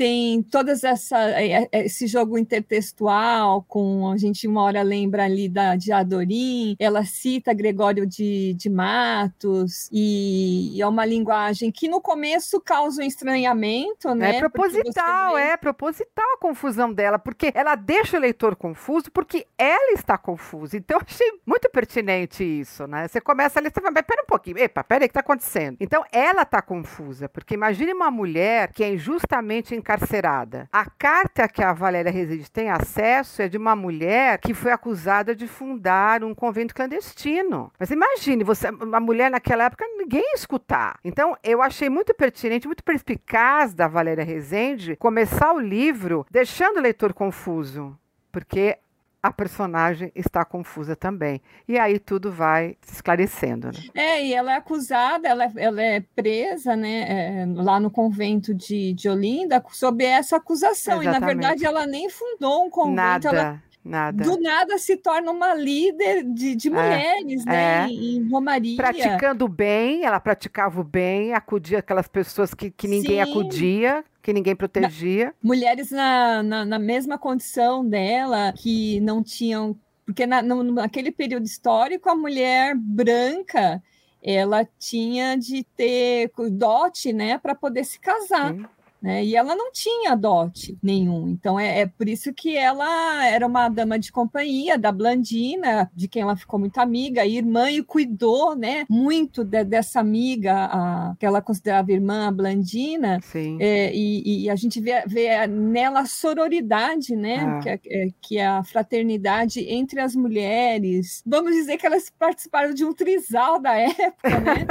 tem 0.00 0.42
todas 0.42 0.82
essa 0.82 1.18
é, 1.32 1.68
é, 1.70 1.84
esse 1.84 2.06
jogo 2.06 2.38
intertextual 2.38 3.62
com 3.68 4.10
a 4.10 4.16
gente 4.16 4.48
uma 4.48 4.62
hora 4.62 4.80
lembra 4.80 5.26
ali 5.26 5.46
da 5.46 5.76
de 5.76 5.92
Adorim, 5.92 6.74
ela 6.78 7.04
cita 7.04 7.52
Gregório 7.52 8.06
de, 8.06 8.54
de 8.54 8.70
Matos 8.70 9.90
e, 9.92 10.74
e 10.74 10.80
é 10.80 10.86
uma 10.86 11.04
linguagem 11.04 11.70
que 11.70 11.86
no 11.86 12.00
começo 12.00 12.58
causa 12.62 13.02
um 13.02 13.04
estranhamento, 13.04 14.14
né? 14.14 14.36
É 14.36 14.38
proposital, 14.40 15.36
é 15.36 15.54
proposital 15.58 16.24
a 16.34 16.38
confusão 16.38 16.90
dela, 16.90 17.18
porque 17.18 17.52
ela 17.54 17.74
deixa 17.74 18.16
o 18.16 18.20
leitor 18.20 18.56
confuso 18.56 19.10
porque 19.12 19.46
ela 19.58 19.92
está 19.92 20.16
confusa. 20.16 20.78
Então 20.78 20.96
eu 20.96 21.02
achei 21.06 21.30
muito 21.44 21.68
pertinente 21.68 22.42
isso, 22.42 22.86
né? 22.86 23.06
Você 23.06 23.20
começa 23.20 23.60
a 23.60 23.62
ler, 23.62 23.70
você 23.70 23.82
fala, 23.82 23.92
mas 23.92 24.06
pera 24.06 24.22
um 24.22 24.26
pouquinho, 24.26 24.56
epa, 24.56 24.82
pera 24.82 25.04
aí, 25.04 25.06
o 25.06 25.08
que 25.08 25.10
está 25.10 25.20
acontecendo? 25.20 25.76
Então 25.78 26.02
ela 26.10 26.40
está 26.40 26.62
confusa, 26.62 27.28
porque 27.28 27.52
imagine 27.52 27.92
uma 27.92 28.10
mulher 28.10 28.72
que 28.72 28.82
é 28.82 28.94
injustamente 28.94 29.74
encarcerada 29.74 29.89
encarcerada. 29.90 30.68
A 30.72 30.88
carta 30.88 31.48
que 31.48 31.62
a 31.62 31.72
Valéria 31.72 32.12
Rezende 32.12 32.50
tem 32.50 32.70
acesso 32.70 33.42
é 33.42 33.48
de 33.48 33.56
uma 33.56 33.74
mulher 33.74 34.38
que 34.38 34.54
foi 34.54 34.70
acusada 34.70 35.34
de 35.34 35.46
fundar 35.46 36.22
um 36.22 36.34
convento 36.34 36.74
clandestino. 36.74 37.72
Mas 37.78 37.90
imagine, 37.90 38.44
você, 38.44 38.70
uma 38.70 39.00
mulher 39.00 39.30
naquela 39.30 39.64
época, 39.64 39.84
ninguém 39.96 40.22
ia 40.22 40.34
escutar. 40.34 40.98
Então, 41.04 41.36
eu 41.42 41.60
achei 41.60 41.88
muito 41.88 42.14
pertinente, 42.14 42.66
muito 42.66 42.84
perspicaz 42.84 43.74
da 43.74 43.88
Valéria 43.88 44.24
Rezende 44.24 44.96
começar 44.96 45.52
o 45.52 45.58
livro 45.58 46.24
deixando 46.30 46.78
o 46.78 46.82
leitor 46.82 47.12
confuso. 47.12 47.98
Porque 48.30 48.78
a 49.22 49.30
personagem 49.30 50.10
está 50.14 50.44
confusa 50.44 50.96
também. 50.96 51.40
E 51.68 51.78
aí 51.78 51.98
tudo 51.98 52.32
vai 52.32 52.76
se 52.80 52.94
esclarecendo. 52.94 53.68
Né? 53.68 53.80
É, 53.94 54.24
e 54.24 54.34
ela 54.34 54.52
é 54.52 54.56
acusada, 54.56 55.28
ela 55.28 55.44
é, 55.44 55.52
ela 55.56 55.82
é 55.82 56.00
presa 56.00 56.74
né, 56.74 57.42
é, 57.42 57.46
lá 57.54 57.78
no 57.78 57.90
convento 57.90 58.54
de, 58.54 58.94
de 58.94 59.08
Olinda 59.08 59.62
sob 59.70 60.04
essa 60.04 60.36
acusação. 60.36 61.02
Exatamente. 61.02 61.16
E, 61.16 61.20
na 61.20 61.26
verdade, 61.26 61.64
ela 61.66 61.86
nem 61.86 62.08
fundou 62.08 62.64
um 62.64 62.70
convento. 62.70 62.96
Nada. 62.96 63.28
Ela... 63.28 63.69
Nada. 63.82 64.22
Do 64.24 64.38
nada 64.38 64.76
se 64.76 64.96
torna 64.96 65.30
uma 65.30 65.54
líder 65.54 66.22
de, 66.24 66.54
de 66.54 66.68
é, 66.68 66.70
mulheres, 66.70 67.46
é, 67.46 67.50
né? 67.50 67.86
É. 67.86 67.88
Em 67.88 68.28
Romaria. 68.28 68.76
Praticando 68.76 69.48
bem, 69.48 70.04
ela 70.04 70.20
praticava 70.20 70.80
o 70.80 70.84
bem, 70.84 71.32
acudia 71.32 71.78
aquelas 71.78 72.06
pessoas 72.06 72.52
que, 72.52 72.70
que 72.70 72.86
ninguém 72.86 73.24
Sim. 73.24 73.30
acudia, 73.30 74.04
que 74.22 74.32
ninguém 74.32 74.54
protegia. 74.54 75.34
Mulheres 75.42 75.90
na, 75.90 76.42
na, 76.42 76.64
na, 76.64 76.78
mesma 76.78 77.16
condição 77.16 77.86
dela, 77.86 78.52
que 78.52 79.00
não 79.00 79.22
tinham. 79.22 79.74
Porque 80.04 80.26
na, 80.26 80.42
no, 80.42 80.62
naquele 80.62 81.10
período 81.10 81.46
histórico, 81.46 82.10
a 82.10 82.14
mulher 82.14 82.74
branca 82.76 83.82
ela 84.22 84.68
tinha 84.78 85.36
de 85.36 85.64
ter 85.74 86.30
dote, 86.52 87.12
né, 87.12 87.38
para 87.38 87.54
poder 87.54 87.84
se 87.84 87.98
casar. 87.98 88.54
Sim. 88.54 88.66
Né? 89.02 89.24
E 89.24 89.34
ela 89.34 89.56
não 89.56 89.72
tinha 89.72 90.14
dote 90.14 90.76
nenhum. 90.82 91.28
Então 91.28 91.58
é, 91.58 91.80
é, 91.80 91.86
por 91.86 92.08
isso 92.08 92.32
que 92.34 92.56
ela 92.56 93.26
era 93.26 93.46
uma 93.46 93.68
dama 93.68 93.98
de 93.98 94.12
companhia 94.12 94.76
da 94.76 94.92
Blandina, 94.92 95.90
de 95.94 96.06
quem 96.06 96.22
ela 96.22 96.36
ficou 96.36 96.60
muito 96.60 96.78
amiga, 96.78 97.24
irmã, 97.24 97.70
e 97.70 97.82
cuidou 97.82 98.54
né, 98.54 98.84
muito 98.88 99.42
de, 99.44 99.64
dessa 99.64 100.00
amiga, 100.00 100.52
a, 100.54 101.14
que 101.18 101.24
ela 101.24 101.40
considerava 101.40 101.92
irmã, 101.92 102.28
a 102.28 102.30
Blandina. 102.30 103.20
É, 103.58 103.94
e, 103.94 104.44
e, 104.44 104.50
a 104.50 104.56
gente 104.56 104.80
vê, 104.80 105.02
vê 105.06 105.46
nela 105.46 106.00
a 106.00 106.06
sororidade, 106.06 107.16
né? 107.16 107.36
Ah. 107.40 107.60
Que, 107.60 107.68
é, 107.68 107.80
é, 107.86 108.08
que 108.20 108.38
é 108.38 108.46
a 108.46 108.62
fraternidade 108.64 109.60
entre 109.60 110.00
as 110.00 110.14
mulheres. 110.14 111.22
Vamos 111.26 111.52
dizer 111.52 111.76
que 111.76 111.86
elas 111.86 112.10
participaram 112.10 112.74
de 112.74 112.84
um 112.84 112.92
trisal 112.92 113.60
da 113.60 113.74
época, 113.76 114.40
né? 114.40 114.66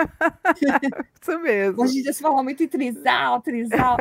isso 1.22 1.40
mesmo. 1.40 1.82
Hoje 1.82 2.00
em 2.00 2.04
dia 2.04 2.14
se 2.14 2.22
fala 2.22 2.44
muito 2.44 2.64
em 2.64 2.68
trisal, 2.68 3.42
trisal. 3.42 3.98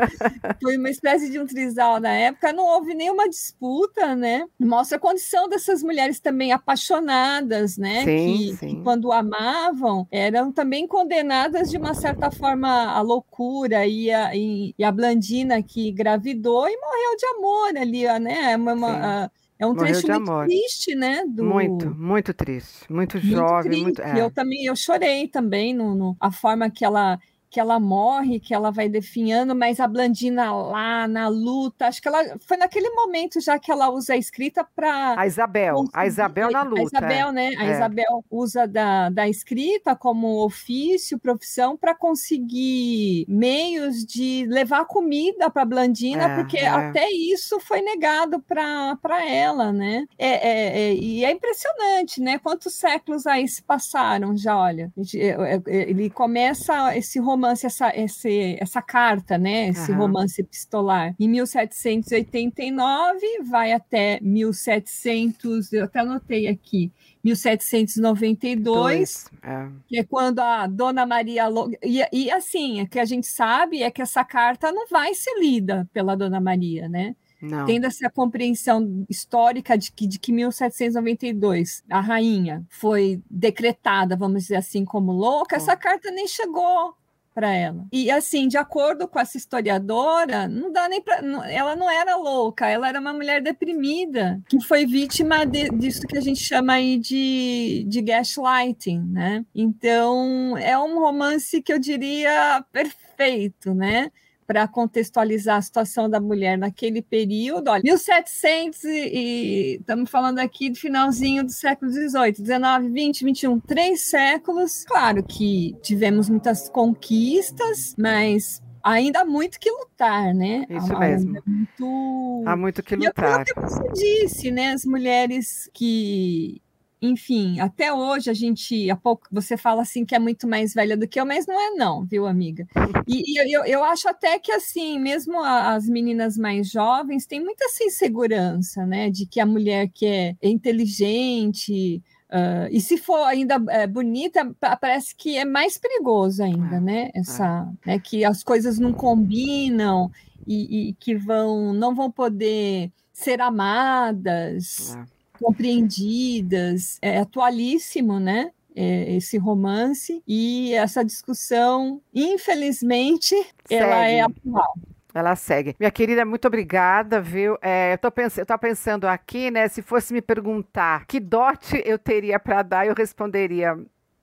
Foi 0.63 0.77
uma 0.77 0.91
espécie 0.91 1.31
de 1.31 1.39
um 1.39 1.47
trisal 1.47 2.01
na 2.01 2.11
época, 2.13 2.53
não 2.53 2.65
houve 2.65 2.95
nenhuma 2.95 3.29
disputa, 3.29 4.15
né? 4.17 4.45
Mostra 4.59 4.97
a 4.97 5.01
condição 5.01 5.49
dessas 5.49 5.83
mulheres 5.83 6.21
também 6.21 6.53
apaixonadas, 6.53 7.77
né? 7.77 8.05
Sim, 8.05 8.37
que, 8.37 8.57
sim. 8.57 8.69
que 8.77 8.83
quando 8.83 9.13
amavam 9.13 10.07
eram 10.11 10.51
também 10.53 10.87
condenadas 10.87 11.71
de 11.71 11.77
uma 11.77 11.95
certa 11.95 12.31
forma 12.31 12.69
à 12.93 13.01
loucura 13.01 13.87
e 13.87 14.11
a, 14.11 14.35
e, 14.35 14.75
e 14.79 14.85
a 14.85 14.91
Blandina 14.93 15.63
que 15.63 15.89
engravidou 15.91 16.69
e 16.69 16.77
morreu 16.77 17.17
de 17.17 17.27
amor 17.27 17.77
ali, 17.77 18.05
né? 18.21 18.57
Uma, 18.57 18.73
uma, 18.75 19.33
é 19.59 19.67
um 19.67 19.71
Morreu 19.75 19.87
trecho 19.93 20.09
muito 20.09 20.31
amor. 20.31 20.47
triste, 20.47 20.95
né? 20.95 21.25
do- 21.27 21.45
Muito, 21.45 21.91
muito 21.91 22.33
triste. 22.35 22.91
Muito, 22.93 23.17
muito 23.17 23.27
jovem, 23.29 23.83
muito. 23.83 23.97
triste. 24.03 24.17
é. 24.19 24.23
Eu 24.23 24.31
também 24.31 24.65
eu 24.67 24.77
chorei 24.77 25.27
também 25.29 25.75
no, 25.75 25.95
no- 25.95 26.17
a 26.21 26.31
forma 26.31 26.71
que 26.71 26.85
ela 26.85 27.19
que 27.51 27.59
ela 27.61 27.79
morre, 27.81 28.39
que 28.41 28.53
ela 28.55 28.71
vai 28.71 28.89
definhando, 28.89 29.55
mas 29.55 29.81
a 29.81 29.87
Blandina 29.87 30.53
lá 30.53 31.09
na 31.09 31.29
luta, 31.29 31.87
acho 31.87 32.01
que 32.03 32.09
ela 32.09 32.23
foi 32.41 32.57
naquele 32.57 32.91
momento 32.91 33.41
já 33.41 33.59
que 33.59 33.71
ela 33.71 33.91
usa 33.91 34.15
a 34.15 34.17
escrita 34.17 34.65
para 34.77 35.15
A 35.19 35.27
Isabel, 35.27 35.85
a 35.93 36.07
Isabel 36.07 36.51
na 36.51 36.63
luta. 36.63 36.81
a 36.81 36.85
Isabel, 36.85 37.33
né? 37.33 37.51
A 37.59 37.65
É. 37.67 37.73
Isabel 37.73 38.25
usa 38.31 38.67
da, 38.67 39.09
da 39.11 39.29
escrita 39.29 39.95
como 39.97 40.45
ofício, 40.45 41.19
profissão, 41.19 41.77
para 41.77 41.95
conseguir 41.95 43.25
meios 43.29 44.05
de 44.05 44.47
levar 44.49 44.85
comida 44.85 45.51
para 45.51 45.65
Blandina, 45.65 46.25
É, 46.25 46.37
porque 46.37 46.59
é. 46.59 46.69
até 46.69 47.11
isso 47.11 47.59
foi 47.61 47.81
negado 47.81 48.41
para 48.41 49.25
ela, 49.27 49.73
né? 49.73 50.07
É, 50.19 50.29
é- 50.29 50.81
é- 50.91 50.95
e 50.95 51.25
é 51.25 51.31
impressionante, 51.31 52.21
né? 52.21 52.39
Quantos 52.39 52.75
séculos 52.75 53.27
aí 53.27 53.47
se 53.49 53.63
passaram 53.63 54.37
já, 54.37 54.57
olha. 54.57 54.93
É- 55.15 55.27
é- 55.29 55.63
é- 55.67 55.89
Ele 55.91 56.11
começa 56.11 56.97
esse 56.97 57.19
romance, 57.19 57.38
essa, 57.47 57.97
esse, 57.97 58.57
essa 58.61 58.83
carta, 58.83 59.39
né? 59.39 59.69
Esse 59.69 59.93
Aham. 59.93 60.01
romance 60.01 60.41
epistolar 60.41 61.15
em 61.19 61.29
1789, 61.29 63.43
vai 63.45 63.73
até 63.73 64.19
1700, 64.21 65.73
eu 65.73 65.85
até 65.85 66.01
anotei 66.01 66.49
aqui, 66.49 66.93
1792, 67.23 68.63
Dois. 68.63 69.27
É. 69.43 69.69
que 69.87 69.99
é 69.99 70.05
quando 70.05 70.41
a 70.41 70.67
Dona 70.67 71.07
Maria. 71.07 71.45
E, 71.83 72.03
e 72.13 72.31
assim, 72.31 72.83
o 72.83 72.89
que 72.89 72.99
a 72.99 73.05
gente 73.05 73.27
sabe 73.27 73.83
é 73.83 73.91
que 73.91 74.03
essa 74.03 74.25
carta 74.25 74.73
não 74.73 74.87
vai 74.89 75.15
ser 75.15 75.39
lida 75.39 75.89
pela 75.93 76.17
Dona 76.17 76.41
Maria, 76.41 76.89
né? 76.89 77.15
Não. 77.41 77.67
Tendo 77.67 77.87
essa 77.87 78.11
compreensão 78.11 79.07
histórica 79.09 79.79
de 79.79 79.93
que, 79.93 80.09
de 80.09 80.19
que 80.19 80.33
1792 80.33 81.85
a 81.89 82.01
rainha 82.01 82.67
foi 82.69 83.23
decretada, 83.31 84.17
vamos 84.17 84.43
dizer 84.43 84.57
assim, 84.57 84.85
como 84.85 85.13
louca, 85.13 85.57
essa 85.57 85.77
carta 85.77 86.11
nem 86.11 86.27
chegou 86.27 86.97
para 87.39 87.55
ela. 87.55 87.87
E 87.93 88.11
assim, 88.11 88.49
de 88.49 88.57
acordo 88.57 89.07
com 89.07 89.21
essa 89.21 89.37
historiadora, 89.37 90.49
não 90.49 90.73
dá 90.73 90.89
nem 90.89 91.01
ela 91.49 91.77
não 91.77 91.89
era 91.89 92.17
louca, 92.17 92.69
ela 92.69 92.89
era 92.89 92.99
uma 92.99 93.13
mulher 93.13 93.41
deprimida 93.41 94.43
que 94.49 94.61
foi 94.65 94.85
vítima 94.85 95.47
de, 95.47 95.69
disso 95.69 96.03
que 96.03 96.19
a 96.19 96.21
gente 96.21 96.41
chama 96.41 96.73
aí 96.73 96.99
de, 96.99 97.85
de 97.87 98.03
gaslighting, 98.03 99.05
né? 99.13 99.45
Então 99.55 100.59
é 100.59 100.77
um 100.77 100.99
romance 100.99 101.63
que 101.63 101.73
eu 101.73 101.79
diria 101.79 102.61
perfeito, 102.73 103.73
né? 103.73 104.11
Para 104.49 104.67
contextualizar 104.67 105.59
a 105.59 105.63
situação 105.63 106.09
da 106.09 106.19
mulher 106.19 106.57
naquele 106.57 107.03
período. 107.03 107.69
Olha, 107.69 107.83
1700 107.85 108.83
e, 108.85 108.89
e 108.91 109.77
estamos 109.77 110.09
falando 110.11 110.39
aqui 110.39 110.71
do 110.71 110.79
finalzinho 110.79 111.45
do 111.45 111.53
século 111.53 111.93
XVIII, 111.93 112.33
19, 112.33 112.89
20, 112.89 113.25
21, 113.27 113.61
três 113.61 114.09
séculos. 114.09 114.85
Claro 114.87 115.23
que 115.23 115.77
tivemos 115.83 116.31
muitas 116.31 116.71
conquistas, 116.71 117.95
mas 117.99 118.63
ainda 118.83 119.21
há 119.21 119.25
muito 119.27 119.61
que 119.61 119.71
lutar, 119.71 120.33
né? 120.35 120.65
Isso 120.71 120.95
Há- 120.95 120.99
mesmo. 120.99 121.29
ainda 121.29 121.43
muito 121.47 122.43
Há 122.47 122.57
muito 122.57 122.83
que 122.83 122.95
e 122.95 123.05
é 123.05 123.09
lutar. 123.09 123.45
que 123.45 123.61
você 123.61 123.83
disse, 123.93 124.51
né? 124.51 124.73
As 124.73 124.87
mulheres 124.87 125.69
que, 125.75 126.63
enfim, 127.01 127.61
até 127.61 127.93
hoje 127.93 128.29
a 128.31 128.35
gente, 128.35 128.91
há 128.91 128.97
pouco 128.97 129.27
você 129.31 129.57
fala 129.57 129.83
assim 129.83 130.05
que 130.05 130.15
é 130.15 130.19
muito 130.19 130.49
mais 130.49 130.75
velha 130.75 130.97
do 130.97 131.07
que 131.07 131.21
eu, 131.21 131.25
mas 131.27 131.47
não 131.47 131.61
é 131.61 131.71
não, 131.77 132.05
viu, 132.05 132.27
amiga? 132.27 132.67
E, 133.07 133.23
e 133.35 133.53
eu, 133.55 133.65
eu 133.65 133.85
acho 133.85 134.09
até 134.09 134.39
que 134.39 134.51
assim, 134.51 134.99
mesmo 134.99 135.39
a- 135.41 135.75
as 135.75 135.89
meninas 135.89 136.37
mais 136.37 136.69
jovens 136.71 137.25
têm 137.27 137.41
muita 137.43 137.65
essa 137.67 137.85
insegurança, 137.85 138.85
né? 138.85 139.11
De 139.11 139.27
que 139.27 139.39
a 139.41 139.47
mulher 139.47 139.89
que 139.95 140.07
é 140.07 140.35
inteligente 140.43 142.03
ah, 142.31 142.69
e 142.71 142.81
se 142.81 142.99
for 142.99 143.25
ainda 143.25 143.63
é, 143.71 143.87
bonita, 143.87 144.55
pa- 144.61 144.77
parece 144.77 145.15
que 145.17 145.37
é 145.39 145.45
mais 145.45 145.79
perigoso 145.79 146.43
ainda, 146.43 146.77
É, 146.77 146.81
né? 146.81 147.11
Essa, 147.15 147.73
né? 147.87 147.99
Que 147.99 148.25
as 148.25 148.43
coisas 148.43 148.79
não 148.79 148.93
combinam 148.93 150.11
e, 150.47 150.89
e 150.91 150.93
que 150.95 151.15
vão 151.15 151.73
não 151.73 151.95
vão 151.95 152.11
poder 152.11 152.91
ser 153.13 153.41
amadas, 153.41 154.95
É. 154.97 155.18
compreendidas. 155.41 156.99
É 157.01 157.19
atualíssimo, 157.19 158.19
né? 158.19 158.51
é, 158.79 159.17
esse 159.17 159.37
romance 159.37 160.23
e 160.27 160.73
essa 160.75 161.05
discussão, 161.05 162.01
infelizmente, 162.15 163.35
ela 163.69 164.07
é 164.07 164.23
Segue. 164.23 164.39
atual. 164.47 164.75
Ela 165.13 165.35
segue. 165.35 165.75
Minha 165.81 165.91
querida, 165.91 166.25
muito 166.25 166.47
obrigada, 166.47 167.21
viu? 167.21 167.59
É, 167.61 167.95
eu 167.95 167.99
tô 167.99 168.09
pensando, 168.09 168.39
eu 168.39 168.47
tô 168.47 168.57
pensando 168.57 169.07
aqui, 169.07 169.51
né? 169.51 169.67
Se 169.67 169.83
fosse 169.83 170.13
me 170.13 170.23
perguntar 170.23 171.07
que 171.07 171.19
dote 171.19 171.83
eu 171.85 171.99
teria 171.99 172.39
para 172.39 172.63
dar, 172.63 172.87
eu 172.87 172.95
responderia 172.95 173.77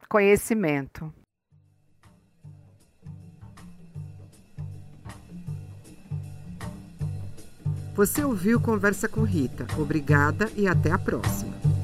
conhecimento. 0.08 1.14
Você 7.96 8.26
ouviu 8.26 8.60
Conversa 8.60 9.08
com 9.08 9.24
Rita. 9.24 9.66
Obrigada 9.78 10.52
e 10.58 10.68
até 10.68 10.92
a 10.92 11.00
próxima. 11.00 11.75